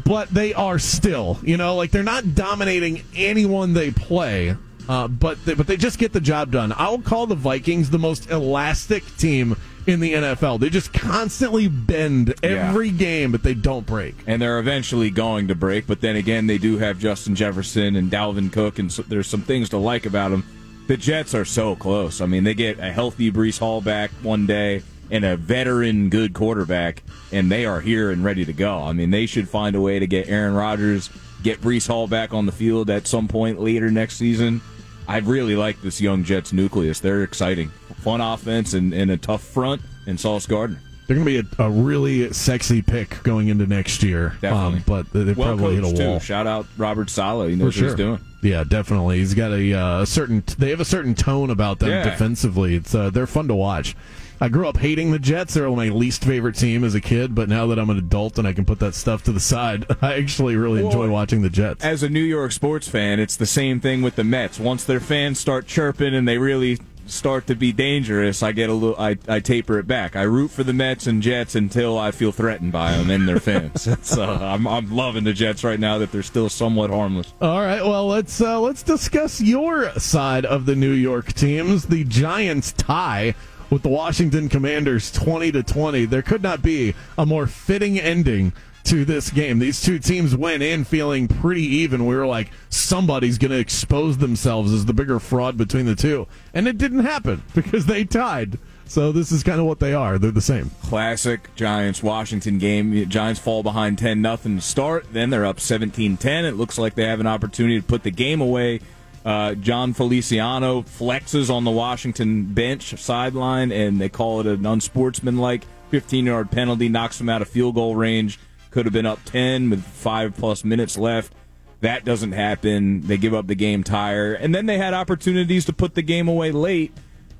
But 0.03 0.29
they 0.33 0.53
are 0.53 0.79
still, 0.79 1.39
you 1.43 1.57
know, 1.57 1.75
like 1.75 1.91
they're 1.91 2.03
not 2.03 2.35
dominating 2.35 3.03
anyone 3.15 3.73
they 3.73 3.91
play. 3.91 4.57
Uh, 4.89 5.07
but 5.07 5.45
they, 5.45 5.53
but 5.53 5.67
they 5.67 5.77
just 5.77 5.99
get 5.99 6.11
the 6.13 6.19
job 6.19 6.51
done. 6.51 6.71
I 6.73 6.89
will 6.89 7.01
call 7.01 7.27
the 7.27 7.35
Vikings 7.35 7.91
the 7.91 7.99
most 7.99 8.31
elastic 8.31 9.03
team 9.17 9.55
in 9.85 9.99
the 9.99 10.13
NFL. 10.13 10.59
They 10.59 10.69
just 10.71 10.91
constantly 10.93 11.67
bend 11.67 12.33
every 12.41 12.89
game, 12.89 13.31
but 13.31 13.43
they 13.43 13.53
don't 13.53 13.85
break. 13.85 14.15
and 14.25 14.41
they're 14.41 14.57
eventually 14.57 15.11
going 15.11 15.47
to 15.49 15.55
break. 15.55 15.85
But 15.85 16.01
then 16.01 16.15
again, 16.15 16.47
they 16.47 16.57
do 16.57 16.79
have 16.79 16.97
Justin 16.97 17.35
Jefferson 17.35 17.95
and 17.95 18.09
Dalvin 18.11 18.51
Cook, 18.51 18.79
and 18.79 18.91
so 18.91 19.03
there's 19.03 19.27
some 19.27 19.43
things 19.43 19.69
to 19.69 19.77
like 19.77 20.07
about 20.07 20.29
them. 20.31 20.43
The 20.87 20.97
Jets 20.97 21.35
are 21.35 21.45
so 21.45 21.75
close. 21.75 22.19
I 22.19 22.25
mean, 22.25 22.43
they 22.43 22.55
get 22.55 22.79
a 22.79 22.91
healthy 22.91 23.31
Breece 23.31 23.59
Hall 23.59 23.81
back 23.81 24.09
one 24.23 24.47
day 24.47 24.81
and 25.11 25.23
a 25.23 25.37
veteran 25.37 26.09
good 26.09 26.33
quarterback, 26.33 27.03
and 27.31 27.51
they 27.51 27.63
are 27.65 27.79
here 27.79 28.09
and 28.09 28.23
ready 28.23 28.43
to 28.43 28.53
go. 28.53 28.79
I 28.79 28.93
mean, 28.93 29.11
they 29.11 29.27
should 29.27 29.47
find 29.47 29.75
a 29.75 29.81
way 29.81 29.99
to 29.99 30.07
get 30.07 30.29
Aaron 30.29 30.55
Rodgers, 30.55 31.11
get 31.43 31.61
Breece 31.61 31.87
Hall 31.87 32.07
back 32.07 32.33
on 32.33 32.47
the 32.47 32.51
field 32.51 32.89
at 32.89 33.05
some 33.05 33.27
point 33.27 33.59
later 33.59 33.91
next 33.91 34.17
season. 34.17 34.61
I 35.09 35.17
really 35.17 35.55
like 35.55 35.81
this 35.81 35.99
young 35.99 36.23
Jets 36.23 36.53
nucleus. 36.53 36.99
They're 36.99 37.23
exciting. 37.23 37.69
Fun 38.01 38.21
offense 38.21 38.73
and, 38.73 38.93
and 38.93 39.09
a 39.11 39.17
tough 39.17 39.43
front, 39.43 39.81
and 40.07 40.19
Sauce 40.19 40.45
Gardner. 40.45 40.79
They're 41.07 41.15
going 41.17 41.25
to 41.27 41.43
be 41.43 41.49
a, 41.59 41.65
a 41.65 41.69
really 41.71 42.31
sexy 42.33 42.83
pick 42.83 43.23
going 43.23 43.47
into 43.47 43.65
next 43.65 44.03
year. 44.03 44.37
Definitely. 44.41 44.77
Um, 44.77 44.83
but 44.85 45.11
they, 45.11 45.33
Well 45.33 45.57
probably 45.57 45.73
hit 45.75 45.83
a 45.83 45.87
wall. 45.87 46.19
too. 46.19 46.25
Shout 46.25 46.45
out 46.45 46.67
Robert 46.77 47.09
Saleh. 47.09 47.49
He 47.49 47.55
knows 47.55 47.73
sure. 47.73 47.85
what 47.85 47.89
he's 47.89 48.05
doing. 48.05 48.19
Yeah, 48.43 48.63
definitely. 48.63 49.17
He's 49.17 49.33
got 49.33 49.51
a, 49.51 49.73
uh, 49.73 50.01
a 50.03 50.05
certain. 50.05 50.43
They 50.59 50.69
have 50.69 50.79
a 50.79 50.85
certain 50.85 51.15
tone 51.15 51.49
about 51.49 51.79
them 51.79 51.89
Yeah. 51.89 52.03
defensively. 52.07 52.75
It's 52.75 52.93
uh, 52.93 53.09
they're 53.09 53.25
fun 53.25 53.47
to 53.47 53.55
watch. 53.55 53.95
I 54.41 54.47
grew 54.47 54.67
up 54.67 54.77
hating 54.77 55.11
the 55.11 55.19
Jets. 55.19 55.53
They're 55.53 55.69
my 55.69 55.89
least 55.89 56.23
favorite 56.23 56.55
team 56.55 56.83
as 56.83 56.95
a 56.95 57.01
kid. 57.01 57.35
But 57.35 57.49
now 57.49 57.67
that 57.67 57.79
I'm 57.79 57.89
an 57.89 57.97
adult 57.97 58.39
and 58.39 58.47
I 58.47 58.53
can 58.53 58.65
put 58.65 58.79
that 58.79 58.95
stuff 58.95 59.23
to 59.23 59.31
the 59.31 59.39
side, 59.39 59.85
I 60.01 60.15
actually 60.15 60.55
really 60.55 60.83
enjoy 60.83 61.09
watching 61.09 61.41
the 61.41 61.49
Jets. 61.49 61.83
As 61.83 62.03
a 62.03 62.09
New 62.09 62.23
York 62.23 62.51
sports 62.51 62.87
fan, 62.87 63.19
it's 63.19 63.35
the 63.35 63.45
same 63.45 63.79
thing 63.79 64.01
with 64.01 64.15
the 64.15 64.23
Mets. 64.23 64.59
Once 64.59 64.83
their 64.83 64.99
fans 65.01 65.39
start 65.39 65.67
chirping 65.67 66.15
and 66.15 66.27
they 66.27 66.37
really 66.37 66.79
start 67.05 67.47
to 67.47 67.55
be 67.55 67.73
dangerous, 67.73 68.41
I 68.41 68.51
get 68.53 68.69
a 68.69 68.73
little. 68.73 68.95
I, 68.97 69.17
I 69.27 69.41
taper 69.41 69.77
it 69.77 69.87
back. 69.87 70.15
I 70.15 70.21
root 70.21 70.51
for 70.51 70.63
the 70.63 70.73
Mets 70.73 71.05
and 71.05 71.21
Jets 71.21 71.55
until 71.55 71.97
I 71.97 72.11
feel 72.11 72.31
threatened 72.31 72.71
by 72.71 72.93
them 72.93 73.09
and 73.09 73.27
their 73.27 73.39
fans. 73.39 73.89
so 74.07 74.23
I'm 74.23 74.67
I'm 74.67 74.95
loving 74.95 75.25
the 75.25 75.33
Jets 75.33 75.63
right 75.63 75.79
now 75.79 75.97
that 75.97 76.11
they're 76.11 76.23
still 76.23 76.49
somewhat 76.49 76.91
harmless. 76.91 77.33
All 77.41 77.59
right, 77.59 77.81
well 77.81 78.07
let's 78.07 78.39
uh, 78.39 78.59
let's 78.59 78.83
discuss 78.83 79.41
your 79.41 79.91
side 79.99 80.45
of 80.45 80.65
the 80.65 80.75
New 80.75 80.93
York 80.93 81.33
teams. 81.33 81.87
The 81.87 82.03
Giants 82.05 82.71
tie 82.73 83.35
with 83.69 83.83
the 83.83 83.89
Washington 83.89 84.49
Commanders, 84.49 85.11
twenty 85.11 85.51
to 85.51 85.63
twenty. 85.63 86.05
There 86.05 86.21
could 86.21 86.43
not 86.43 86.61
be 86.61 86.95
a 87.17 87.25
more 87.25 87.47
fitting 87.47 87.99
ending 87.99 88.53
to 88.85 89.05
this 89.05 89.29
game. 89.29 89.59
These 89.59 89.81
two 89.81 89.99
teams 89.99 90.35
went 90.35 90.63
in 90.63 90.83
feeling 90.83 91.27
pretty 91.27 91.63
even. 91.63 92.05
We 92.05 92.15
were 92.15 92.25
like, 92.25 92.49
somebody's 92.69 93.37
going 93.37 93.51
to 93.51 93.59
expose 93.59 94.17
themselves 94.17 94.73
as 94.73 94.85
the 94.85 94.93
bigger 94.93 95.19
fraud 95.19 95.57
between 95.57 95.85
the 95.85 95.95
two, 95.95 96.27
and 96.53 96.67
it 96.67 96.77
didn't 96.77 96.99
happen 97.05 97.43
because 97.53 97.85
they 97.85 98.03
tied. 98.03 98.57
So 98.89 99.11
this 99.11 99.31
is 99.31 99.43
kind 99.43 99.59
of 99.59 99.67
what 99.67 99.79
they 99.79 99.93
are. 99.93 100.17
They're 100.17 100.31
the 100.31 100.41
same. 100.41 100.71
Classic 100.81 101.53
Giants 101.55 102.01
Washington 102.01 102.57
game. 102.57 103.07
Giants 103.07 103.39
fall 103.39 103.61
behind 103.61 103.99
10 103.99 104.19
nothing 104.19 104.55
to 104.55 104.61
start. 104.63 105.05
Then 105.13 105.29
they're 105.29 105.45
up 105.45 105.57
17-10. 105.57 106.43
It 106.45 106.55
looks 106.55 106.79
like 106.79 106.95
they 106.95 107.05
have 107.05 107.19
an 107.19 107.27
opportunity 107.27 107.79
to 107.79 107.85
put 107.85 108.01
the 108.01 108.09
game 108.09 108.41
away. 108.41 108.79
Uh, 109.25 109.53
Jon 109.55 109.93
Feliciano 109.93 110.81
flexes 110.81 111.53
on 111.53 111.63
the 111.63 111.71
Washington 111.71 112.53
bench 112.53 112.97
sideline, 112.99 113.71
and 113.71 113.99
they 113.99 114.09
call 114.09 114.39
it 114.39 114.47
an 114.47 114.65
unsportsmanlike 114.65 115.65
15-yard 115.91 116.51
penalty. 116.51 116.89
Knocks 116.89 117.17
them 117.17 117.29
out 117.29 117.41
of 117.41 117.49
field 117.49 117.75
goal 117.75 117.95
range. 117.95 118.39
Could 118.71 118.85
have 118.85 118.93
been 118.93 119.05
up 119.05 119.19
10 119.25 119.69
with 119.69 119.83
five 119.83 120.35
plus 120.35 120.63
minutes 120.63 120.97
left. 120.97 121.33
That 121.81 122.05
doesn't 122.05 122.33
happen. 122.33 123.01
They 123.01 123.17
give 123.17 123.33
up 123.33 123.47
the 123.47 123.55
game 123.55 123.83
tire, 123.83 124.33
and 124.33 124.53
then 124.53 124.65
they 124.65 124.77
had 124.77 124.93
opportunities 124.93 125.65
to 125.65 125.73
put 125.73 125.95
the 125.95 126.01
game 126.01 126.27
away 126.27 126.51
late. 126.51 126.93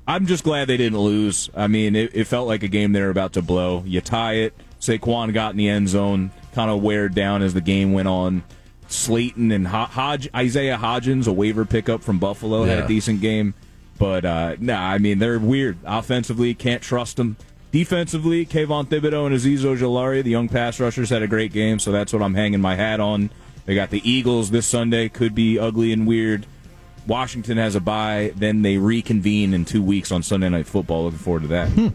I'm 0.06 0.26
just 0.26 0.44
glad 0.44 0.66
they 0.66 0.76
didn't 0.76 0.98
lose. 0.98 1.50
I 1.54 1.66
mean, 1.66 1.94
it, 1.94 2.10
it 2.14 2.26
felt 2.26 2.48
like 2.48 2.62
a 2.62 2.68
game 2.68 2.92
they 2.92 3.00
were 3.00 3.10
about 3.10 3.34
to 3.34 3.42
blow. 3.42 3.84
You 3.86 4.00
tie 4.00 4.34
it. 4.34 4.54
Saquon 4.80 5.32
got 5.34 5.52
in 5.52 5.58
the 5.58 5.68
end 5.68 5.88
zone, 5.88 6.30
kind 6.54 6.70
of 6.70 6.82
wear 6.82 7.08
down 7.08 7.42
as 7.42 7.54
the 7.54 7.60
game 7.60 7.92
went 7.92 8.08
on. 8.08 8.42
Slayton 8.92 9.52
and 9.52 9.66
Hodge, 9.66 10.28
Isaiah 10.34 10.76
Hodgins, 10.76 11.26
a 11.26 11.32
waiver 11.32 11.64
pickup 11.64 12.02
from 12.02 12.18
Buffalo, 12.18 12.64
had 12.64 12.84
a 12.84 12.88
decent 12.88 13.20
game. 13.20 13.54
But 13.98 14.24
uh, 14.24 14.56
nah, 14.58 14.80
I 14.80 14.98
mean 14.98 15.18
they're 15.18 15.38
weird. 15.38 15.78
Offensively, 15.84 16.54
can't 16.54 16.82
trust 16.82 17.16
them. 17.16 17.36
Defensively, 17.70 18.44
Kayvon 18.44 18.86
Thibodeaux 18.86 19.26
and 19.26 19.34
Azeez 19.34 19.60
Ojulari, 19.60 20.24
the 20.24 20.30
young 20.30 20.48
pass 20.48 20.80
rushers, 20.80 21.10
had 21.10 21.22
a 21.22 21.28
great 21.28 21.52
game. 21.52 21.78
So 21.78 21.92
that's 21.92 22.12
what 22.12 22.22
I'm 22.22 22.34
hanging 22.34 22.60
my 22.60 22.74
hat 22.74 22.98
on. 22.98 23.30
They 23.66 23.74
got 23.74 23.90
the 23.90 24.08
Eagles 24.10 24.50
this 24.50 24.66
Sunday. 24.66 25.08
Could 25.08 25.34
be 25.34 25.58
ugly 25.58 25.92
and 25.92 26.06
weird. 26.06 26.46
Washington 27.06 27.58
has 27.58 27.74
a 27.76 27.80
bye. 27.80 28.32
Then 28.34 28.62
they 28.62 28.76
reconvene 28.78 29.54
in 29.54 29.64
two 29.64 29.82
weeks 29.82 30.10
on 30.10 30.22
Sunday 30.22 30.48
Night 30.48 30.66
Football. 30.66 31.04
Looking 31.04 31.18
forward 31.18 31.42
to 31.42 31.48
that. 31.48 31.92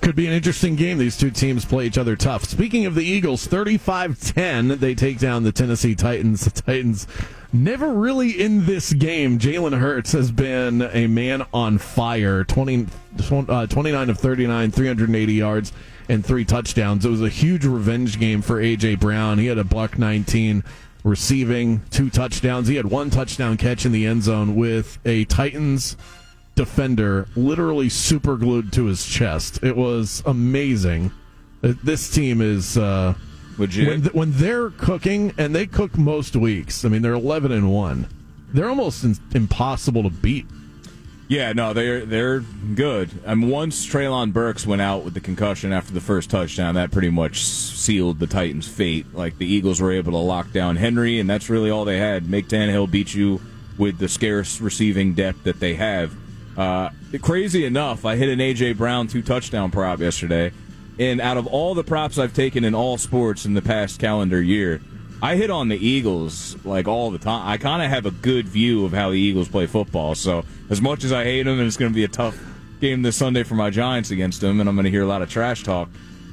Could 0.00 0.16
be 0.16 0.26
an 0.26 0.32
interesting 0.32 0.76
game. 0.76 0.98
These 0.98 1.18
two 1.18 1.30
teams 1.30 1.64
play 1.64 1.86
each 1.86 1.98
other 1.98 2.16
tough. 2.16 2.44
Speaking 2.44 2.86
of 2.86 2.94
the 2.94 3.04
Eagles, 3.04 3.46
35 3.46 4.18
10, 4.18 4.78
they 4.78 4.94
take 4.94 5.18
down 5.18 5.42
the 5.42 5.52
Tennessee 5.52 5.94
Titans. 5.94 6.44
The 6.44 6.62
Titans 6.62 7.06
never 7.52 7.92
really 7.92 8.30
in 8.40 8.64
this 8.66 8.92
game. 8.92 9.38
Jalen 9.38 9.78
Hurts 9.78 10.12
has 10.12 10.30
been 10.30 10.82
a 10.82 11.06
man 11.06 11.44
on 11.52 11.78
fire 11.78 12.44
20, 12.44 12.86
uh, 13.30 13.66
29 13.66 14.10
of 14.10 14.18
39, 14.18 14.70
380 14.70 15.32
yards, 15.32 15.72
and 16.08 16.24
three 16.24 16.44
touchdowns. 16.44 17.04
It 17.04 17.10
was 17.10 17.22
a 17.22 17.28
huge 17.28 17.64
revenge 17.66 18.18
game 18.18 18.40
for 18.40 18.60
A.J. 18.60 18.96
Brown. 18.96 19.38
He 19.38 19.46
had 19.46 19.58
a 19.58 19.64
buck 19.64 19.98
19. 19.98 20.64
receiving 21.04 21.80
two 21.90 22.10
touchdowns. 22.10 22.68
He 22.68 22.76
had 22.76 22.86
one 22.86 23.10
touchdown 23.10 23.56
catch 23.56 23.86
in 23.86 23.92
the 23.92 24.06
end 24.06 24.22
zone 24.22 24.54
with 24.56 24.98
a 25.04 25.24
Titans 25.26 25.96
defender 26.58 27.28
literally 27.36 27.88
super 27.88 28.36
glued 28.36 28.72
to 28.72 28.86
his 28.86 29.06
chest. 29.06 29.60
It 29.62 29.76
was 29.76 30.22
amazing. 30.26 31.12
Uh, 31.62 31.74
This 31.84 32.10
team 32.10 32.40
is 32.42 32.76
uh, 32.76 33.14
Legit. 33.58 33.86
when 33.88 34.02
when 34.12 34.32
they're 34.32 34.70
cooking, 34.70 35.32
and 35.38 35.54
they 35.54 35.66
cook 35.66 35.96
most 35.96 36.34
weeks. 36.36 36.84
I 36.84 36.88
mean, 36.88 37.00
they're 37.02 37.14
eleven 37.14 37.52
and 37.52 37.72
one. 37.72 38.08
They're 38.52 38.68
almost 38.68 39.04
in, 39.04 39.16
impossible 39.34 40.02
to 40.02 40.10
beat. 40.10 40.46
Yeah, 41.28 41.52
no, 41.52 41.72
they're 41.74 42.04
they're 42.04 42.40
good. 42.74 43.10
And 43.24 43.50
once 43.50 43.86
Treylon 43.86 44.32
Burks 44.32 44.66
went 44.66 44.82
out 44.82 45.04
with 45.04 45.14
the 45.14 45.20
concussion 45.20 45.72
after 45.72 45.92
the 45.92 46.00
first 46.00 46.28
touchdown, 46.30 46.74
that 46.74 46.90
pretty 46.90 47.10
much 47.10 47.44
sealed 47.44 48.18
the 48.18 48.26
Titans' 48.26 48.66
fate. 48.66 49.06
Like 49.14 49.38
the 49.38 49.46
Eagles 49.46 49.80
were 49.80 49.92
able 49.92 50.12
to 50.12 50.18
lock 50.18 50.50
down 50.52 50.74
Henry, 50.76 51.20
and 51.20 51.28
that's 51.30 51.48
really 51.50 51.70
all 51.70 51.84
they 51.84 51.98
had. 51.98 52.28
Make 52.28 52.48
Tannehill 52.48 52.90
beat 52.90 53.14
you 53.14 53.40
with 53.76 53.98
the 53.98 54.08
scarce 54.08 54.60
receiving 54.60 55.14
depth 55.14 55.44
that 55.44 55.60
they 55.60 55.74
have. 55.74 56.12
Uh, 56.58 56.90
crazy 57.22 57.64
enough, 57.64 58.04
I 58.04 58.16
hit 58.16 58.28
an 58.28 58.40
AJ 58.40 58.76
Brown 58.76 59.06
two 59.06 59.22
touchdown 59.22 59.70
prop 59.70 60.00
yesterday, 60.00 60.50
and 60.98 61.20
out 61.20 61.36
of 61.36 61.46
all 61.46 61.74
the 61.74 61.84
props 61.84 62.18
I've 62.18 62.34
taken 62.34 62.64
in 62.64 62.74
all 62.74 62.98
sports 62.98 63.44
in 63.44 63.54
the 63.54 63.62
past 63.62 64.00
calendar 64.00 64.42
year, 64.42 64.80
I 65.22 65.36
hit 65.36 65.50
on 65.50 65.68
the 65.68 65.76
Eagles 65.76 66.56
like 66.64 66.88
all 66.88 67.10
the 67.12 67.18
time. 67.18 67.46
I 67.46 67.56
kind 67.58 67.82
of 67.82 67.90
have 67.90 68.06
a 68.06 68.10
good 68.10 68.46
view 68.48 68.84
of 68.84 68.92
how 68.92 69.10
the 69.10 69.16
Eagles 69.18 69.48
play 69.48 69.66
football. 69.66 70.14
So 70.16 70.44
as 70.68 70.80
much 70.82 71.04
as 71.04 71.12
I 71.12 71.22
hate 71.24 71.44
them, 71.44 71.58
and 71.58 71.66
it's 71.66 71.76
going 71.76 71.92
to 71.92 71.94
be 71.96 72.04
a 72.04 72.08
tough 72.08 72.36
game 72.80 73.02
this 73.02 73.16
Sunday 73.16 73.42
for 73.44 73.54
my 73.54 73.70
Giants 73.70 74.10
against 74.10 74.40
them, 74.40 74.58
and 74.60 74.68
I'm 74.68 74.74
going 74.76 74.84
to 74.84 74.90
hear 74.90 75.02
a 75.02 75.06
lot 75.08 75.22
of 75.22 75.30
trash 75.30 75.62
talk. 75.62 75.88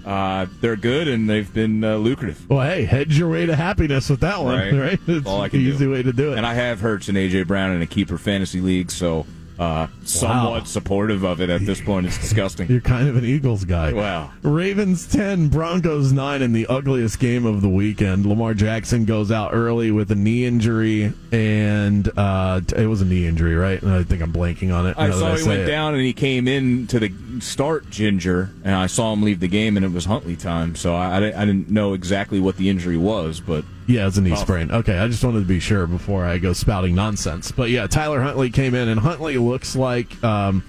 Uh, 0.05 0.45
they're 0.61 0.75
good 0.75 1.07
and 1.07 1.27
they've 1.27 1.51
been 1.51 1.83
uh, 1.83 1.95
lucrative. 1.97 2.47
Well, 2.47 2.61
hey, 2.61 2.85
hedge 2.85 3.17
your 3.17 3.27
way 3.29 3.47
to 3.47 3.55
happiness 3.55 4.07
with 4.07 4.19
that 4.19 4.43
one, 4.43 4.55
Right. 4.55 4.73
right? 4.91 4.99
It's 5.07 5.25
all 5.25 5.41
I 5.41 5.45
an 5.45 5.49
can 5.51 5.59
do. 5.63 5.69
easy 5.73 5.87
way 5.87 6.03
to 6.03 6.13
do 6.13 6.33
it. 6.33 6.37
And 6.37 6.45
I 6.45 6.53
have 6.53 6.79
Hurts 6.79 7.09
and 7.09 7.17
AJ 7.17 7.47
Brown 7.47 7.71
in 7.75 7.81
a 7.81 7.87
keeper 7.87 8.19
fantasy 8.19 8.61
league, 8.61 8.91
so 8.91 9.25
uh, 9.59 9.87
somewhat 10.03 10.67
supportive 10.67 11.23
of 11.23 11.41
it 11.41 11.49
at 11.49 11.65
this 11.65 11.79
point. 11.81 12.05
It's 12.05 12.17
disgusting. 12.17 12.69
You're 12.69 12.81
kind 12.81 13.07
of 13.07 13.15
an 13.15 13.25
Eagles 13.25 13.63
guy. 13.65 13.93
Wow. 13.93 14.31
Ravens 14.41 15.07
10, 15.07 15.49
Broncos 15.49 16.11
9 16.11 16.41
in 16.41 16.51
the 16.53 16.67
ugliest 16.67 17.19
game 17.19 17.45
of 17.45 17.61
the 17.61 17.69
weekend. 17.69 18.25
Lamar 18.25 18.53
Jackson 18.53 19.05
goes 19.05 19.31
out 19.31 19.53
early 19.53 19.91
with 19.91 20.11
a 20.11 20.15
knee 20.15 20.45
injury, 20.45 21.13
and 21.31 22.09
uh, 22.17 22.61
it 22.75 22.87
was 22.87 23.01
a 23.01 23.05
knee 23.05 23.25
injury, 23.27 23.55
right? 23.55 23.83
I 23.83 24.03
think 24.03 24.21
I'm 24.21 24.33
blanking 24.33 24.73
on 24.75 24.87
it. 24.87 24.97
I 24.97 25.09
saw 25.11 25.35
he 25.35 25.47
went 25.47 25.61
it. 25.61 25.67
down 25.67 25.93
and 25.93 26.03
he 26.03 26.13
came 26.13 26.47
in 26.47 26.87
to 26.87 26.99
the 26.99 27.11
start 27.39 27.89
Ginger, 27.89 28.51
and 28.63 28.75
I 28.75 28.87
saw 28.87 29.13
him 29.13 29.21
leave 29.23 29.39
the 29.39 29.47
game, 29.47 29.77
and 29.77 29.85
it 29.85 29.91
was 29.91 30.05
Huntley 30.05 30.35
time. 30.35 30.75
So 30.75 30.95
I, 30.95 31.17
I 31.17 31.19
didn't- 31.19 31.35
I 31.35 31.45
didn't 31.45 31.69
know 31.69 31.93
exactly 31.93 32.39
what 32.39 32.55
the 32.57 32.69
injury 32.69 32.97
was, 32.97 33.39
but 33.39 33.65
Yeah, 33.87 34.07
it's 34.07 34.17
a 34.17 34.21
knee 34.21 34.31
Tough. 34.31 34.39
sprain. 34.39 34.71
Okay, 34.71 34.97
I 34.97 35.07
just 35.07 35.23
wanted 35.23 35.39
to 35.41 35.45
be 35.45 35.59
sure 35.59 35.85
before 35.87 36.25
I 36.25 36.37
go 36.39 36.53
spouting 36.53 36.95
nonsense. 36.95 37.51
But 37.51 37.69
yeah, 37.69 37.85
Tyler 37.87 38.21
Huntley 38.21 38.49
came 38.49 38.73
in, 38.73 38.87
and 38.87 38.99
Huntley 38.99 39.37
looks 39.37 39.75
like 39.75 40.23
um, 40.23 40.63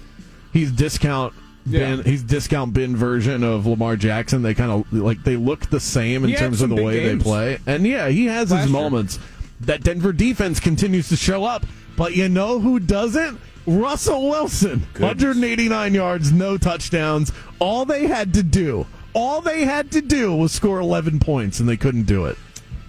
he's 0.53 0.71
discount. 0.71 1.33
Yeah. 1.65 1.97
Bin, 1.97 2.05
he's 2.05 2.23
discount 2.23 2.73
bin 2.73 2.95
version 2.95 3.43
of 3.43 3.65
Lamar 3.65 3.97
Jackson. 3.97 4.41
They 4.41 4.53
kind 4.53 4.71
of 4.71 4.93
like 4.93 5.23
they 5.23 5.35
look 5.35 5.65
the 5.69 5.79
same 5.81 6.23
in 6.23 6.29
He 6.29 6.35
terms 6.37 6.61
of 6.61 6.69
the 6.69 6.81
way 6.81 7.01
games. 7.01 7.23
they 7.23 7.29
play. 7.29 7.59
And 7.65 7.85
yeah, 7.85 8.07
he 8.07 8.27
has 8.27 8.51
Last 8.51 8.61
his 8.63 8.71
year. 8.71 8.81
moments. 8.81 9.19
That 9.61 9.83
Denver 9.83 10.13
defense 10.13 10.59
continues 10.59 11.09
to 11.09 11.15
show 11.17 11.43
up, 11.43 11.65
but 11.97 12.15
you 12.15 12.29
know 12.29 12.59
who 12.59 12.79
doesn't? 12.79 13.39
Russell 13.65 14.29
Wilson. 14.29 14.85
189 14.99 15.93
yards, 15.93 16.31
no 16.31 16.57
touchdowns. 16.57 17.31
All 17.59 17.83
they 17.83 18.05
had 18.07 18.33
to 18.35 18.43
do, 18.43 18.85
all 19.13 19.41
they 19.41 19.65
had 19.65 19.91
to 19.91 20.01
do 20.01 20.33
was 20.35 20.51
score 20.51 20.79
11 20.79 21.19
points, 21.19 21.59
and 21.59 21.67
they 21.67 21.75
couldn't 21.75 22.03
do 22.03 22.25
it. 22.25 22.37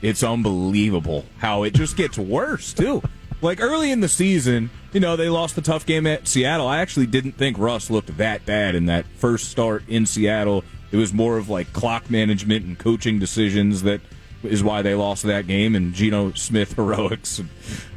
It's 0.02 0.22
unbelievable 0.22 1.24
how 1.38 1.62
it 1.62 1.74
just 1.74 1.96
gets 1.96 2.18
worse 2.18 2.72
too. 2.72 3.02
Like 3.40 3.60
early 3.60 3.90
in 3.92 4.00
the 4.00 4.08
season, 4.08 4.70
you 4.92 5.00
know, 5.00 5.16
they 5.16 5.28
lost 5.28 5.54
the 5.54 5.62
tough 5.62 5.86
game 5.86 6.06
at 6.06 6.26
Seattle. 6.26 6.66
I 6.66 6.80
actually 6.80 7.06
didn't 7.06 7.32
think 7.32 7.58
Russ 7.58 7.90
looked 7.90 8.16
that 8.16 8.44
bad 8.46 8.74
in 8.74 8.86
that 8.86 9.06
first 9.16 9.50
start 9.50 9.84
in 9.88 10.06
Seattle. 10.06 10.64
It 10.90 10.96
was 10.96 11.12
more 11.12 11.36
of 11.36 11.48
like 11.48 11.72
clock 11.72 12.10
management 12.10 12.64
and 12.64 12.78
coaching 12.78 13.18
decisions 13.18 13.82
that 13.82 14.00
is 14.42 14.62
why 14.62 14.82
they 14.82 14.94
lost 14.94 15.24
that 15.24 15.46
game 15.46 15.74
and 15.74 15.92
Geno 15.94 16.32
Smith 16.32 16.72
heroics. 16.76 17.40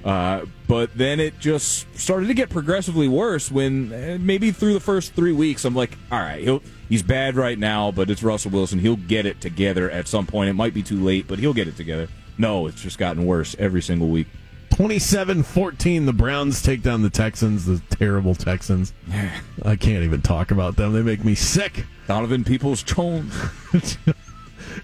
Uh, 0.04 0.46
but 0.68 0.96
then 0.98 1.20
it 1.20 1.40
just 1.40 1.86
started 1.98 2.28
to 2.28 2.34
get 2.34 2.50
progressively 2.50 3.08
worse 3.08 3.52
when 3.52 3.92
eh, 3.94 4.18
maybe 4.20 4.52
through 4.52 4.74
the 4.74 4.80
first 4.80 5.14
three 5.14 5.34
weeks, 5.34 5.66
I'm 5.66 5.76
like, 5.76 5.98
all 6.12 6.20
right, 6.20 6.42
he'll, 6.42 6.64
he's 6.90 7.04
bad 7.04 7.36
right 7.36 7.58
now, 7.58 7.92
but 7.92 8.10
it's 8.10 8.24
Russell 8.24 8.52
Wilson. 8.52 8.80
He'll 8.80 8.96
get 8.96 9.26
it 9.26 9.42
together 9.42 9.90
at 9.90 10.08
some 10.08 10.26
point. 10.26 10.50
It 10.50 10.54
might 10.54 10.74
be 10.74 10.84
too 10.84 11.00
late, 11.00 11.28
but 11.28 11.40
he'll 11.40 11.54
get 11.54 11.68
it 11.68 11.78
together. 11.78 12.08
No, 12.38 12.68
it's 12.68 12.82
just 12.82 12.98
gotten 12.98 13.26
worse 13.26 13.56
every 13.60 13.82
single 13.82 14.08
week. 14.10 14.28
27-14 14.72 16.06
the 16.06 16.14
browns 16.14 16.62
take 16.62 16.82
down 16.82 17.02
the 17.02 17.10
texans 17.10 17.66
the 17.66 17.82
terrible 17.90 18.34
texans 18.34 18.94
i 19.66 19.76
can't 19.76 20.06
even 20.06 20.22
talk 20.22 20.50
about 20.50 20.78
them 20.78 20.94
they 20.94 21.02
make 21.02 21.26
me 21.26 21.36
sick 21.36 21.86
Donovan 22.12 22.44
Peoples 22.44 22.84
Jones. 22.84 23.34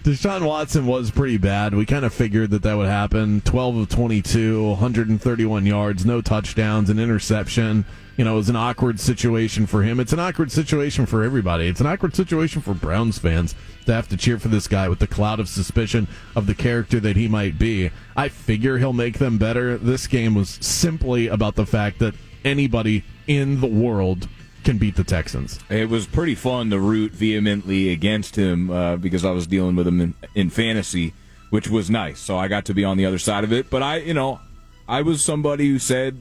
deshaun 0.08 0.46
watson 0.46 0.86
was 0.86 1.10
pretty 1.10 1.36
bad. 1.36 1.74
We 1.74 1.84
kind 1.84 2.04
of 2.04 2.14
figured 2.14 2.50
that 2.50 2.62
that 2.62 2.76
would 2.78 2.88
happen. 2.88 3.42
12 3.42 3.76
of 3.76 3.88
22 3.90 4.70
131 4.70 5.66
yards 5.66 6.06
no 6.06 6.22
touchdowns 6.22 6.88
an 6.88 6.98
interception. 6.98 7.84
You 8.16 8.24
know 8.24 8.32
it 8.32 8.36
was 8.36 8.48
an 8.48 8.56
awkward 8.56 8.98
situation 9.00 9.66
for 9.66 9.82
him. 9.82 10.00
It's 10.00 10.14
an 10.14 10.18
awkward 10.18 10.50
situation 10.50 11.04
for 11.04 11.22
everybody. 11.22 11.66
It's 11.66 11.80
an 11.80 11.86
awkward 11.86 12.16
situation 12.16 12.62
for 12.62 12.72
browns 12.72 13.18
fans 13.18 13.54
to 13.84 13.92
have 13.92 14.08
to 14.08 14.16
cheer 14.16 14.38
for 14.38 14.48
this 14.48 14.66
guy 14.66 14.88
with 14.88 14.98
the 14.98 15.06
cloud 15.06 15.40
of 15.40 15.48
suspicion 15.48 16.08
of 16.34 16.46
the 16.46 16.54
character 16.54 17.00
that 17.00 17.16
he 17.16 17.28
might 17.28 17.58
be. 17.58 17.90
I 18.16 18.28
figure 18.28 18.78
he'll 18.78 18.94
make 18.94 19.18
them 19.18 19.36
better. 19.36 19.76
This 19.76 20.06
game 20.06 20.34
was 20.34 20.58
simply 20.62 21.28
about 21.28 21.54
the 21.54 21.66
fact 21.66 21.98
that 21.98 22.14
anybody 22.46 23.04
in 23.26 23.60
the 23.60 23.66
world 23.66 24.26
can 24.68 24.76
beat 24.76 24.96
the 24.96 25.04
texans 25.04 25.58
It 25.70 25.88
was 25.88 26.06
pretty 26.06 26.34
fun 26.34 26.68
to 26.68 26.78
root 26.78 27.12
vehemently 27.12 27.90
against 27.90 28.36
him 28.36 28.70
uh, 28.70 28.96
because 28.96 29.24
I 29.24 29.30
was 29.30 29.46
dealing 29.46 29.76
with 29.76 29.88
him 29.88 29.98
in, 29.98 30.14
in 30.34 30.50
fantasy, 30.50 31.14
which 31.48 31.68
was 31.68 31.88
nice. 31.88 32.20
So 32.20 32.36
I 32.36 32.48
got 32.48 32.66
to 32.66 32.74
be 32.74 32.84
on 32.84 32.98
the 32.98 33.06
other 33.06 33.18
side 33.18 33.44
of 33.44 33.52
it. 33.54 33.70
But 33.70 33.82
I, 33.82 33.96
you 33.96 34.12
know, 34.12 34.40
I 34.86 35.00
was 35.00 35.24
somebody 35.24 35.70
who 35.70 35.78
said, 35.78 36.20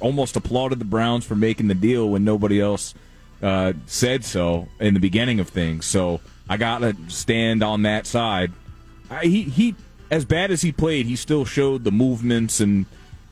almost 0.00 0.34
applauded 0.34 0.80
the 0.80 0.84
Browns 0.84 1.24
for 1.24 1.36
making 1.36 1.68
the 1.68 1.74
deal 1.74 2.10
when 2.10 2.24
nobody 2.24 2.60
else 2.60 2.94
uh, 3.40 3.74
said 3.86 4.24
so 4.24 4.66
in 4.80 4.94
the 4.94 5.00
beginning 5.00 5.38
of 5.38 5.48
things. 5.48 5.86
So 5.86 6.20
I 6.48 6.56
got 6.56 6.78
to 6.78 6.96
stand 7.06 7.62
on 7.62 7.82
that 7.82 8.08
side. 8.08 8.50
I, 9.08 9.26
he, 9.26 9.42
he, 9.44 9.76
as 10.10 10.24
bad 10.24 10.50
as 10.50 10.62
he 10.62 10.72
played, 10.72 11.06
he 11.06 11.14
still 11.14 11.44
showed 11.44 11.84
the 11.84 11.92
movements 11.92 12.58
and 12.58 12.86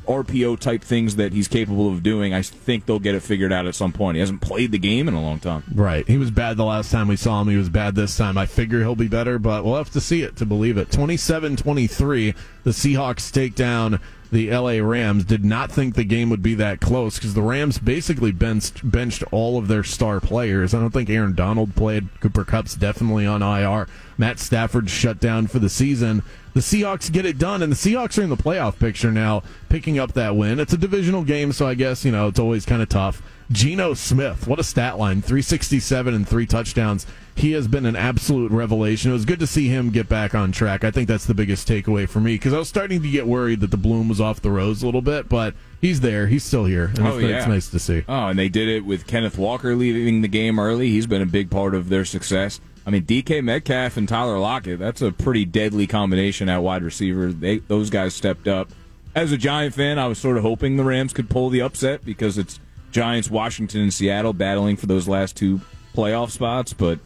RPO 0.06 0.58
type 0.58 0.82
things 0.82 1.16
that 1.16 1.32
he's 1.32 1.48
capable 1.48 1.88
of 1.88 2.02
doing. 2.02 2.34
I 2.34 2.42
think 2.42 2.86
they'll 2.86 2.98
get 2.98 3.14
it 3.14 3.20
figured 3.20 3.52
out 3.52 3.66
at 3.66 3.74
some 3.74 3.92
point. 3.92 4.16
He 4.16 4.20
hasn't 4.20 4.40
played 4.40 4.72
the 4.72 4.78
game 4.78 5.08
in 5.08 5.14
a 5.14 5.20
long 5.20 5.38
time. 5.38 5.64
Right. 5.74 6.06
He 6.06 6.18
was 6.18 6.30
bad 6.30 6.56
the 6.56 6.64
last 6.64 6.90
time 6.90 7.08
we 7.08 7.16
saw 7.16 7.40
him. 7.40 7.48
He 7.48 7.56
was 7.56 7.68
bad 7.68 7.94
this 7.94 8.16
time. 8.16 8.36
I 8.36 8.46
figure 8.46 8.80
he'll 8.80 8.94
be 8.94 9.08
better, 9.08 9.38
but 9.38 9.64
we'll 9.64 9.76
have 9.76 9.90
to 9.90 10.00
see 10.00 10.22
it 10.22 10.36
to 10.36 10.46
believe 10.46 10.76
it. 10.76 10.90
27 10.90 11.56
23, 11.56 12.34
the 12.64 12.70
Seahawks 12.70 13.32
take 13.32 13.54
down 13.54 14.00
the 14.32 14.50
LA 14.50 14.84
Rams. 14.84 15.24
Did 15.24 15.44
not 15.44 15.70
think 15.70 15.94
the 15.94 16.04
game 16.04 16.30
would 16.30 16.42
be 16.42 16.54
that 16.54 16.80
close 16.80 17.16
because 17.16 17.34
the 17.34 17.42
Rams 17.42 17.78
basically 17.78 18.32
benched, 18.32 18.90
benched 18.90 19.22
all 19.30 19.58
of 19.58 19.68
their 19.68 19.84
star 19.84 20.20
players. 20.20 20.74
I 20.74 20.80
don't 20.80 20.90
think 20.90 21.10
Aaron 21.10 21.34
Donald 21.34 21.76
played. 21.76 22.08
Cooper 22.20 22.44
Kupp's 22.44 22.74
definitely 22.74 23.26
on 23.26 23.42
IR. 23.42 23.86
Matt 24.16 24.38
Stafford 24.38 24.88
shut 24.88 25.20
down 25.20 25.46
for 25.46 25.58
the 25.58 25.68
season. 25.68 26.22
The 26.54 26.60
Seahawks 26.60 27.12
get 27.12 27.26
it 27.26 27.38
done, 27.38 27.62
and 27.62 27.70
the 27.70 27.76
Seahawks 27.76 28.18
are 28.18 28.22
in 28.22 28.30
the 28.30 28.36
playoff 28.36 28.78
picture 28.78 29.12
now, 29.12 29.42
picking 29.68 29.98
up 29.98 30.12
that 30.14 30.34
win. 30.34 30.58
It's 30.58 30.72
a 30.72 30.78
divisional 30.78 31.24
game, 31.24 31.52
so 31.52 31.66
I 31.66 31.74
guess, 31.74 32.04
you 32.04 32.12
know, 32.12 32.28
it's 32.28 32.38
always 32.38 32.66
kind 32.66 32.82
of 32.82 32.88
tough. 32.88 33.22
Geno 33.50 33.94
Smith, 33.94 34.46
what 34.46 34.58
a 34.58 34.64
stat 34.64 34.98
line 34.98 35.20
367 35.20 36.14
and 36.14 36.26
three 36.28 36.46
touchdowns. 36.46 37.06
He 37.34 37.52
has 37.52 37.66
been 37.66 37.86
an 37.86 37.96
absolute 37.96 38.52
revelation. 38.52 39.10
It 39.10 39.14
was 39.14 39.24
good 39.24 39.40
to 39.40 39.46
see 39.46 39.68
him 39.68 39.90
get 39.90 40.08
back 40.08 40.34
on 40.34 40.52
track. 40.52 40.84
I 40.84 40.90
think 40.90 41.08
that's 41.08 41.24
the 41.26 41.34
biggest 41.34 41.66
takeaway 41.66 42.08
for 42.08 42.20
me 42.20 42.34
because 42.34 42.52
I 42.52 42.58
was 42.58 42.68
starting 42.68 43.00
to 43.02 43.10
get 43.10 43.26
worried 43.26 43.60
that 43.60 43.70
the 43.70 43.76
bloom 43.78 44.08
was 44.08 44.20
off 44.20 44.40
the 44.42 44.50
rose 44.50 44.82
a 44.82 44.86
little 44.86 45.00
bit, 45.02 45.28
but 45.28 45.54
he's 45.80 46.00
there. 46.00 46.26
He's 46.26 46.44
still 46.44 46.64
here. 46.66 46.86
And 46.96 47.00
Oh, 47.06 47.18
it's, 47.18 47.28
yeah. 47.28 47.38
it's 47.38 47.46
nice 47.48 47.68
to 47.70 47.78
see. 47.78 48.04
Oh, 48.08 48.28
and 48.28 48.38
they 48.38 48.48
did 48.50 48.68
it 48.68 48.84
with 48.84 49.06
Kenneth 49.06 49.38
Walker 49.38 49.74
leaving 49.74 50.20
the 50.20 50.28
game 50.28 50.58
early. 50.58 50.90
He's 50.90 51.06
been 51.06 51.22
a 51.22 51.26
big 51.26 51.50
part 51.50 51.74
of 51.74 51.88
their 51.88 52.04
success. 52.04 52.60
I 52.86 52.90
mean, 52.90 53.04
DK 53.04 53.42
Metcalf 53.42 53.96
and 53.96 54.08
Tyler 54.08 54.38
Lockett, 54.38 54.78
that's 54.78 55.00
a 55.02 55.12
pretty 55.12 55.44
deadly 55.44 55.86
combination 55.86 56.48
at 56.48 56.58
wide 56.62 56.82
receiver. 56.82 57.32
They 57.32 57.58
Those 57.58 57.88
guys 57.90 58.14
stepped 58.14 58.46
up. 58.48 58.68
As 59.14 59.30
a 59.32 59.36
Giant 59.38 59.74
fan, 59.74 59.98
I 59.98 60.06
was 60.06 60.18
sort 60.18 60.36
of 60.36 60.42
hoping 60.42 60.76
the 60.76 60.84
Rams 60.84 61.12
could 61.12 61.30
pull 61.30 61.48
the 61.50 61.60
upset 61.62 62.04
because 62.04 62.38
it's 62.38 62.58
Giants, 62.92 63.30
Washington, 63.30 63.80
and 63.80 63.92
Seattle 63.92 64.32
battling 64.32 64.76
for 64.76 64.86
those 64.86 65.08
last 65.08 65.36
two 65.36 65.60
playoff 65.94 66.30
spots, 66.30 66.72
but 66.72 66.98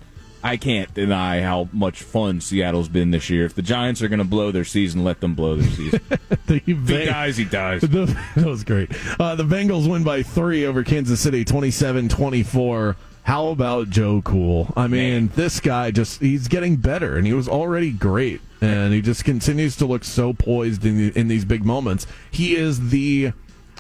I 0.43 0.57
can't 0.57 0.93
deny 0.95 1.43
how 1.43 1.69
much 1.73 2.02
fun 2.02 2.40
Seattle's 2.40 2.88
been 2.88 3.11
this 3.11 3.31
year. 3.31 3.45
If 3.47 3.55
the 3.55 3.62
Giants 3.62 4.02
are 4.02 4.09
going 4.09 4.19
to 4.21 4.25
blow 4.25 4.50
their 4.50 4.64
season, 4.64 5.02
let 5.02 5.21
them 5.21 5.35
blow 5.35 5.57
their 5.57 5.71
season. 5.71 6.00
The 6.47 6.59
he 6.64 6.75
Beng- 6.75 7.07
dies, 7.07 7.37
he 7.37 7.45
dies. 7.45 7.81
The, 7.81 8.16
that 8.37 8.47
was 8.47 8.62
great. 8.62 8.88
Uh, 9.19 9.35
the 9.35 9.43
Bengals 9.43 9.90
win 9.90 10.05
by 10.05 10.23
three 10.23 10.64
over 10.64 10.85
Kansas 10.85 11.21
City, 11.21 11.45
27 11.45 12.09
24. 12.09 12.97
How 13.25 13.49
about 13.49 13.90
Joe 13.90 14.23
Cool? 14.23 14.73
I 14.76 14.87
mean, 14.87 15.33
this 15.35 15.59
guy 15.59 15.90
just 15.90 16.21
he's 16.21 16.47
getting 16.47 16.76
better 16.76 17.16
and 17.16 17.26
he 17.26 17.33
was 17.33 17.49
already 17.49 17.90
great 17.90 18.40
and 18.61 18.95
he 18.95 19.00
just 19.00 19.25
continues 19.25 19.75
to 19.76 19.87
look 19.87 20.05
so 20.05 20.33
poised 20.33 20.87
in 20.87 20.97
the, 20.97 21.19
in 21.19 21.26
these 21.26 21.45
big 21.45 21.64
moments. 21.64 22.07
He 22.31 22.55
is 22.55 22.90
the 22.90 23.33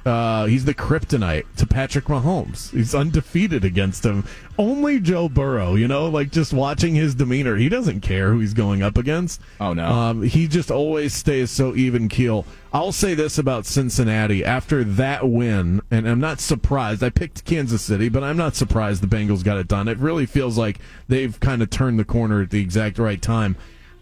uh, 0.06 0.46
he's 0.46 0.64
the 0.64 0.74
kryptonite 0.74 1.44
to 1.56 1.66
Patrick 1.66 2.04
Mahomes. 2.04 2.70
He's 2.70 2.94
undefeated 2.94 3.64
against 3.64 4.06
him. 4.06 4.24
Only 4.56 5.00
Joe 5.00 5.28
Burrow, 5.28 5.74
you 5.74 5.88
know, 5.88 6.06
like 6.06 6.30
just 6.30 6.52
watching 6.52 6.94
his 6.94 7.16
demeanor, 7.16 7.56
he 7.56 7.68
doesn't 7.68 8.00
care 8.00 8.32
who 8.32 8.38
he's 8.38 8.54
going 8.54 8.82
up 8.82 8.96
against. 8.96 9.40
Oh 9.60 9.72
no, 9.74 9.84
um, 9.84 10.22
he 10.22 10.46
just 10.46 10.70
always 10.70 11.12
stays 11.12 11.50
so 11.50 11.74
even 11.74 12.08
keel. 12.08 12.46
I'll 12.72 12.92
say 12.92 13.14
this 13.14 13.36
about 13.36 13.66
Cincinnati 13.66 14.44
after 14.44 14.84
that 14.84 15.28
win, 15.28 15.82
and 15.90 16.08
I'm 16.08 16.20
not 16.20 16.40
surprised. 16.40 17.02
I 17.02 17.10
picked 17.10 17.44
Kansas 17.44 17.82
City, 17.82 18.08
but 18.08 18.22
I'm 18.22 18.36
not 18.36 18.54
surprised 18.54 19.02
the 19.02 19.08
Bengals 19.08 19.42
got 19.42 19.58
it 19.58 19.66
done. 19.66 19.88
It 19.88 19.98
really 19.98 20.26
feels 20.26 20.56
like 20.56 20.78
they've 21.08 21.38
kind 21.40 21.62
of 21.62 21.70
turned 21.70 21.98
the 21.98 22.04
corner 22.04 22.42
at 22.42 22.50
the 22.50 22.60
exact 22.60 22.98
right 22.98 23.20
time 23.20 23.56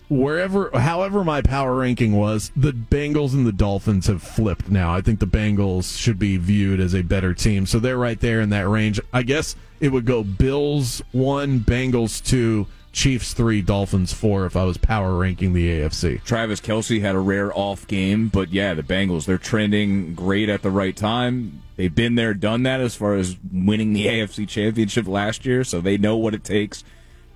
wherever, 0.08 0.70
however, 0.78 1.24
my 1.24 1.42
power 1.42 1.76
ranking 1.76 2.12
was, 2.12 2.50
the 2.56 2.72
Bengals 2.72 3.32
and 3.32 3.46
the 3.46 3.52
Dolphins 3.52 4.06
have 4.06 4.22
flipped 4.22 4.68
now. 4.68 4.94
I 4.94 5.00
think 5.00 5.20
the 5.20 5.26
Bengals 5.26 5.98
should 5.98 6.18
be 6.18 6.36
viewed 6.36 6.80
as 6.80 6.94
a 6.94 7.02
better 7.02 7.34
team, 7.34 7.66
so 7.66 7.78
they're 7.78 7.98
right 7.98 8.20
there 8.20 8.40
in 8.40 8.50
that 8.50 8.68
range. 8.68 9.00
I 9.12 9.22
guess 9.22 9.56
it 9.80 9.88
would 9.88 10.04
go 10.04 10.22
Bills 10.22 11.02
one, 11.12 11.60
Bengals 11.60 12.24
two, 12.24 12.66
Chiefs 12.92 13.34
three, 13.34 13.60
Dolphins 13.60 14.12
four. 14.12 14.46
If 14.46 14.56
I 14.56 14.64
was 14.64 14.78
power 14.78 15.16
ranking 15.16 15.52
the 15.52 15.80
AFC, 15.80 16.22
Travis 16.22 16.60
Kelce 16.60 17.00
had 17.00 17.16
a 17.16 17.20
rare 17.20 17.52
off 17.52 17.86
game, 17.88 18.28
but 18.28 18.52
yeah, 18.52 18.74
the 18.74 18.82
Bengals 18.82 19.26
they're 19.26 19.36
trending 19.36 20.14
great 20.14 20.48
at 20.48 20.62
the 20.62 20.70
right 20.70 20.96
time. 20.96 21.60
They've 21.76 21.92
been 21.94 22.14
there, 22.14 22.34
done 22.34 22.62
that 22.62 22.80
as 22.80 22.94
far 22.94 23.14
as 23.14 23.36
winning 23.52 23.94
the 23.94 24.06
AFC 24.06 24.46
Championship 24.46 25.08
last 25.08 25.44
year, 25.44 25.64
so 25.64 25.80
they 25.80 25.98
know 25.98 26.16
what 26.16 26.34
it 26.34 26.44
takes 26.44 26.84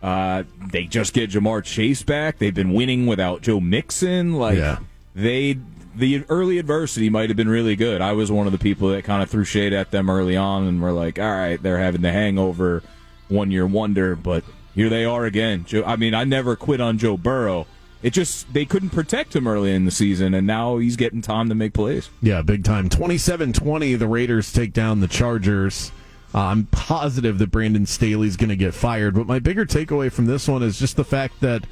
uh, 0.03 0.45
they 0.71 0.85
just 0.85 1.13
get 1.13 1.31
Ja'Marr 1.31 1.65
Chase 1.65 2.03
back. 2.03 2.39
They've 2.39 2.55
been 2.55 2.73
winning 2.73 3.07
without 3.07 3.43
Joe 3.43 3.61
Mixon. 3.61 4.35
Like 4.35 4.59
yeah. 4.59 4.79
they, 5.15 5.59
the 5.97 6.25
early 6.29 6.59
adversity 6.59 7.11
might 7.11 7.31
have 7.31 7.37
been 7.37 7.49
really 7.49 7.77
good. 7.77 8.01
I 8.01 8.13
was 8.13 8.31
one 8.31 8.47
of 8.47 8.53
the 8.53 8.59
people 8.59 8.91
that 8.91 9.05
kind 9.05 9.23
of 9.23 9.31
threw 9.31 9.45
shade 9.45 9.73
at 9.73 9.91
them 9.91 10.09
early 10.09 10.37
on, 10.37 10.67
and 10.67 10.81
were 10.81 10.93
like, 10.93 11.19
"All 11.19 11.31
right, 11.31 11.61
they're 11.61 11.79
having 11.79 12.03
the 12.03 12.13
hangover, 12.13 12.83
one 13.29 13.51
year 13.51 13.67
wonder." 13.67 14.15
But 14.15 14.45
here 14.75 14.89
they 14.89 15.05
are 15.05 15.25
again. 15.25 15.65
Joe, 15.67 15.83
I 15.85 15.97
mean, 15.97 16.15
I 16.15 16.25
never 16.25 16.55
quit 16.55 16.81
on 16.81 16.99
Joe 16.99 17.17
Burrow. 17.17 17.67
It 18.01 18.13
just 18.13 18.53
they 18.53 18.65
couldn't 18.65 18.91
protect 18.91 19.35
him 19.35 19.49
early 19.49 19.75
in 19.75 19.85
the 19.85 19.91
season, 19.91 20.33
and 20.33 20.47
now 20.47 20.79
he's 20.79 20.95
getting 20.95 21.21
time 21.21 21.49
to 21.49 21.57
make 21.57 21.73
plays. 21.73 22.09
Yeah, 22.23 22.43
big 22.43 22.63
time. 22.63 22.89
27-20, 22.89 23.99
the 23.99 24.07
Raiders 24.07 24.53
take 24.53 24.73
down 24.73 25.01
the 25.01 25.09
Chargers. 25.09 25.91
Uh, 26.35 26.41
I'm 26.41 26.67
positive 26.67 27.39
that 27.39 27.51
Brandon 27.51 27.87
Staley's 27.87 28.37
going 28.37 28.51
to 28.51 28.57
get 28.57 28.75
fired. 28.75 29.15
But 29.15 29.27
my 29.27 29.39
bigger 29.39 29.65
takeaway 29.65 30.13
from 30.13 30.27
this 30.27 30.47
one 30.47 30.63
is 30.63 30.79
just 30.79 30.97
the 30.97 31.05
fact 31.05 31.41
that 31.41 31.65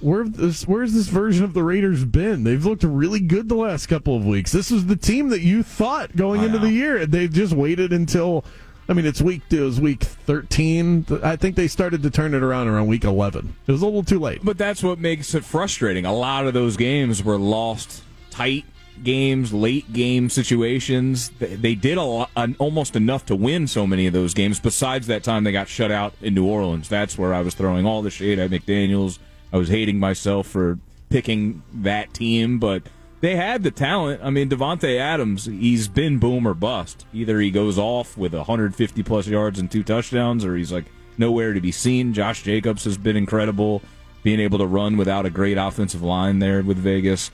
where 0.00 0.24
this, 0.24 0.66
where's 0.66 0.94
this 0.94 1.08
version 1.08 1.44
of 1.44 1.52
the 1.52 1.62
Raiders 1.62 2.04
been? 2.04 2.44
They've 2.44 2.64
looked 2.64 2.82
really 2.82 3.20
good 3.20 3.48
the 3.48 3.54
last 3.54 3.86
couple 3.86 4.16
of 4.16 4.24
weeks. 4.24 4.52
This 4.52 4.70
was 4.70 4.86
the 4.86 4.96
team 4.96 5.28
that 5.28 5.42
you 5.42 5.62
thought 5.62 6.16
going 6.16 6.40
I 6.40 6.46
into 6.46 6.58
know. 6.58 6.64
the 6.64 6.72
year. 6.72 7.06
They've 7.06 7.32
just 7.32 7.52
waited 7.52 7.92
until. 7.92 8.44
I 8.88 8.94
mean, 8.94 9.06
it's 9.06 9.22
week. 9.22 9.42
It 9.50 9.60
was 9.60 9.80
week 9.80 10.02
thirteen. 10.02 11.06
I 11.22 11.36
think 11.36 11.56
they 11.56 11.68
started 11.68 12.02
to 12.02 12.10
turn 12.10 12.34
it 12.34 12.42
around 12.42 12.68
around 12.68 12.88
week 12.88 13.04
eleven. 13.04 13.54
It 13.66 13.72
was 13.72 13.80
a 13.80 13.84
little 13.84 14.02
too 14.02 14.18
late. 14.18 14.40
But 14.42 14.58
that's 14.58 14.82
what 14.82 14.98
makes 14.98 15.34
it 15.34 15.44
frustrating. 15.44 16.04
A 16.04 16.12
lot 16.12 16.46
of 16.46 16.54
those 16.54 16.76
games 16.76 17.22
were 17.22 17.38
lost 17.38 18.02
tight 18.30 18.64
games, 19.04 19.52
late 19.52 19.92
game 19.92 20.30
situations. 20.30 21.30
They 21.38 21.74
did 21.74 21.98
a 21.98 22.02
lot, 22.02 22.30
almost 22.58 22.96
enough 22.96 23.26
to 23.26 23.36
win 23.36 23.66
so 23.66 23.86
many 23.86 24.06
of 24.06 24.12
those 24.12 24.34
games. 24.34 24.60
Besides 24.60 25.06
that 25.06 25.24
time 25.24 25.44
they 25.44 25.52
got 25.52 25.68
shut 25.68 25.90
out 25.90 26.14
in 26.20 26.34
New 26.34 26.46
Orleans, 26.46 26.88
that's 26.88 27.18
where 27.18 27.34
I 27.34 27.40
was 27.40 27.54
throwing 27.54 27.86
all 27.86 28.02
the 28.02 28.10
shade 28.10 28.38
at 28.38 28.50
McDaniels. 28.50 29.18
I 29.52 29.58
was 29.58 29.68
hating 29.68 29.98
myself 29.98 30.46
for 30.46 30.78
picking 31.10 31.62
that 31.74 32.14
team, 32.14 32.58
but 32.58 32.82
they 33.20 33.36
had 33.36 33.62
the 33.62 33.70
talent. 33.70 34.20
I 34.24 34.30
mean, 34.30 34.48
Davante 34.48 34.98
Adams, 34.98 35.44
he's 35.44 35.86
been 35.88 36.18
boom 36.18 36.46
or 36.46 36.54
bust. 36.54 37.06
Either 37.12 37.38
he 37.38 37.50
goes 37.50 37.78
off 37.78 38.16
with 38.16 38.34
150 38.34 39.02
plus 39.02 39.26
yards 39.26 39.58
and 39.58 39.70
two 39.70 39.82
touchdowns, 39.82 40.44
or 40.44 40.56
he's 40.56 40.72
like 40.72 40.86
nowhere 41.18 41.52
to 41.52 41.60
be 41.60 41.70
seen. 41.70 42.14
Josh 42.14 42.42
Jacobs 42.42 42.84
has 42.84 42.96
been 42.96 43.16
incredible, 43.16 43.82
being 44.22 44.40
able 44.40 44.58
to 44.58 44.66
run 44.66 44.96
without 44.96 45.26
a 45.26 45.30
great 45.30 45.58
offensive 45.58 46.02
line 46.02 46.38
there 46.38 46.62
with 46.62 46.78
Vegas. 46.78 47.30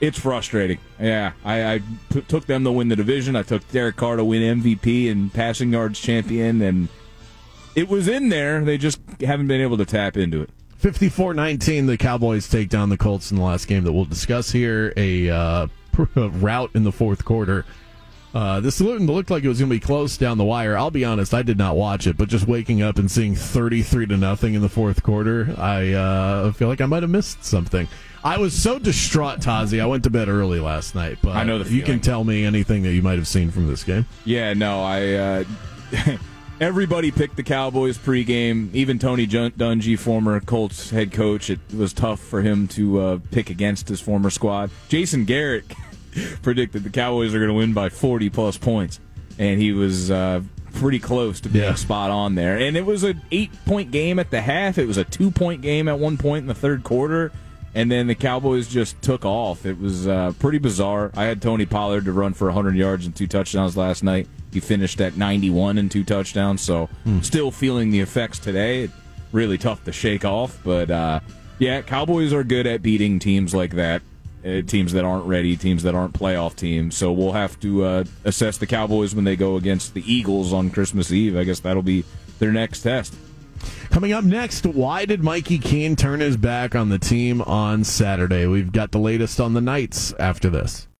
It's 0.00 0.18
frustrating. 0.18 0.78
Yeah, 1.00 1.32
I, 1.44 1.80
took 2.28 2.46
them 2.46 2.64
to 2.64 2.72
win 2.72 2.88
the 2.88 2.96
division. 2.96 3.34
I 3.34 3.42
took 3.42 3.66
Derek 3.70 3.96
Carr 3.96 4.16
to 4.16 4.24
win 4.24 4.62
MVP 4.62 5.10
and 5.10 5.32
passing 5.32 5.72
yards 5.72 5.98
champion, 5.98 6.60
and 6.60 6.88
it 7.74 7.88
was 7.88 8.06
in 8.06 8.28
there. 8.28 8.62
They 8.62 8.76
just 8.76 9.00
haven't 9.20 9.46
been 9.46 9.60
able 9.60 9.78
to 9.78 9.86
tap 9.86 10.16
into 10.16 10.42
it. 10.42 10.50
54 10.78 11.32
19, 11.34 11.86
the 11.86 11.96
Cowboys 11.96 12.48
take 12.48 12.68
down 12.68 12.90
the 12.90 12.98
Colts 12.98 13.30
in 13.30 13.38
the 13.38 13.42
last 13.42 13.66
game 13.66 13.84
that 13.84 13.92
we'll 13.92 14.04
discuss 14.04 14.50
here. 14.50 14.92
A 14.96 15.30
uh, 15.30 15.66
rout 16.14 16.70
in 16.74 16.84
the 16.84 16.92
fourth 16.92 17.24
quarter. 17.24 17.64
Uh, 18.36 18.60
this 18.60 18.82
looked 18.82 19.30
like 19.30 19.44
it 19.44 19.48
was 19.48 19.58
going 19.58 19.70
to 19.70 19.74
be 19.74 19.80
close 19.80 20.18
down 20.18 20.36
the 20.36 20.44
wire. 20.44 20.76
I'll 20.76 20.90
be 20.90 21.06
honest, 21.06 21.32
I 21.32 21.40
did 21.40 21.56
not 21.56 21.74
watch 21.74 22.06
it, 22.06 22.18
but 22.18 22.28
just 22.28 22.46
waking 22.46 22.82
up 22.82 22.98
and 22.98 23.10
seeing 23.10 23.34
33 23.34 24.08
to 24.08 24.18
nothing 24.18 24.52
in 24.52 24.60
the 24.60 24.68
fourth 24.68 25.02
quarter, 25.02 25.54
I 25.56 25.94
uh, 25.94 26.52
feel 26.52 26.68
like 26.68 26.82
I 26.82 26.86
might 26.86 27.02
have 27.02 27.08
missed 27.08 27.42
something. 27.42 27.88
I 28.22 28.36
was 28.36 28.52
so 28.52 28.78
distraught, 28.78 29.40
Tazi. 29.40 29.80
I 29.80 29.86
went 29.86 30.04
to 30.04 30.10
bed 30.10 30.28
early 30.28 30.60
last 30.60 30.94
night, 30.94 31.16
but 31.22 31.34
I 31.34 31.44
know 31.44 31.60
if 31.60 31.70
you 31.70 31.82
can 31.82 31.98
tell 31.98 32.24
me 32.24 32.44
anything 32.44 32.82
that 32.82 32.92
you 32.92 33.00
might 33.00 33.16
have 33.16 33.26
seen 33.26 33.50
from 33.50 33.68
this 33.68 33.84
game. 33.84 34.04
Yeah, 34.26 34.52
no, 34.52 34.82
I. 34.82 35.12
Uh, 35.14 35.44
everybody 36.60 37.10
picked 37.10 37.36
the 37.36 37.42
Cowboys 37.42 37.96
pregame. 37.96 38.74
Even 38.74 38.98
Tony 38.98 39.26
Dungy, 39.26 39.98
former 39.98 40.40
Colts 40.40 40.90
head 40.90 41.10
coach, 41.10 41.48
it 41.48 41.60
was 41.74 41.92
tough 41.94 42.20
for 42.20 42.42
him 42.42 42.68
to 42.68 43.00
uh, 43.00 43.18
pick 43.30 43.48
against 43.48 43.88
his 43.88 44.00
former 44.00 44.28
squad. 44.28 44.70
Jason 44.88 45.24
Garrett 45.24 45.64
predicted 46.42 46.84
the 46.84 46.90
Cowboys 46.90 47.34
are 47.34 47.38
going 47.38 47.50
to 47.50 47.54
win 47.54 47.72
by 47.72 47.88
40 47.88 48.30
plus 48.30 48.56
points, 48.56 49.00
and 49.38 49.60
he 49.60 49.72
was 49.72 50.10
uh, 50.10 50.42
pretty 50.74 50.98
close 50.98 51.40
to 51.40 51.48
being 51.48 51.64
yeah. 51.64 51.74
spot 51.74 52.10
on 52.10 52.34
there. 52.34 52.58
And 52.58 52.76
it 52.76 52.84
was 52.84 53.02
an 53.02 53.20
eight 53.30 53.52
point 53.64 53.90
game 53.90 54.18
at 54.18 54.30
the 54.30 54.40
half. 54.40 54.78
It 54.78 54.86
was 54.86 54.96
a 54.96 55.04
two 55.04 55.30
point 55.30 55.62
game 55.62 55.88
at 55.88 55.98
one 55.98 56.16
point 56.16 56.42
in 56.42 56.46
the 56.46 56.54
third 56.54 56.84
quarter 56.84 57.32
and 57.76 57.92
then 57.92 58.06
the 58.06 58.14
Cowboys 58.14 58.68
just 58.68 59.00
took 59.02 59.26
off. 59.26 59.66
It 59.66 59.78
was 59.78 60.08
uh, 60.08 60.32
pretty 60.38 60.56
bizarre. 60.56 61.10
I 61.14 61.24
had 61.24 61.42
Tony 61.42 61.66
Pollard 61.66 62.06
to 62.06 62.12
run 62.12 62.32
for 62.32 62.46
100 62.46 62.74
yards 62.74 63.04
and 63.04 63.14
two 63.14 63.26
touchdowns 63.26 63.76
last 63.76 64.02
night. 64.02 64.28
He 64.50 64.60
finished 64.60 64.98
at 65.02 65.18
91 65.18 65.76
and 65.76 65.90
two 65.90 66.02
touchdowns, 66.02 66.62
so 66.62 66.88
mm. 67.04 67.22
still 67.22 67.50
feeling 67.50 67.90
the 67.90 68.00
effects 68.00 68.38
today. 68.38 68.88
Really 69.30 69.58
tough 69.58 69.84
to 69.84 69.92
shake 69.92 70.24
off, 70.24 70.58
but 70.64 70.90
uh, 70.90 71.20
yeah, 71.58 71.82
Cowboys 71.82 72.32
are 72.32 72.44
good 72.44 72.66
at 72.66 72.80
beating 72.80 73.18
teams 73.18 73.54
like 73.54 73.72
that. 73.72 74.00
Uh, 74.46 74.62
teams 74.62 74.92
that 74.92 75.04
aren't 75.04 75.24
ready, 75.26 75.56
teams 75.56 75.82
that 75.82 75.94
aren't 75.94 76.12
playoff 76.12 76.54
teams. 76.54 76.96
So 76.96 77.10
we'll 77.10 77.32
have 77.32 77.58
to 77.60 77.84
uh, 77.84 78.04
assess 78.24 78.58
the 78.58 78.66
Cowboys 78.66 79.12
when 79.12 79.24
they 79.24 79.34
go 79.34 79.56
against 79.56 79.94
the 79.94 80.04
Eagles 80.12 80.52
on 80.52 80.70
Christmas 80.70 81.10
Eve. 81.10 81.36
I 81.36 81.42
guess 81.42 81.58
that'll 81.58 81.82
be 81.82 82.04
their 82.38 82.52
next 82.52 82.82
test. 82.82 83.16
Coming 83.90 84.12
up 84.12 84.22
next, 84.22 84.64
why 84.64 85.04
did 85.04 85.24
Mikey 85.24 85.58
Keene 85.58 85.96
turn 85.96 86.20
his 86.20 86.36
back 86.36 86.76
on 86.76 86.90
the 86.90 86.98
team 86.98 87.42
on 87.42 87.82
Saturday? 87.82 88.46
We've 88.46 88.70
got 88.70 88.92
the 88.92 88.98
latest 88.98 89.40
on 89.40 89.54
the 89.54 89.60
Knights 89.60 90.12
after 90.18 90.48
this. 90.48 90.86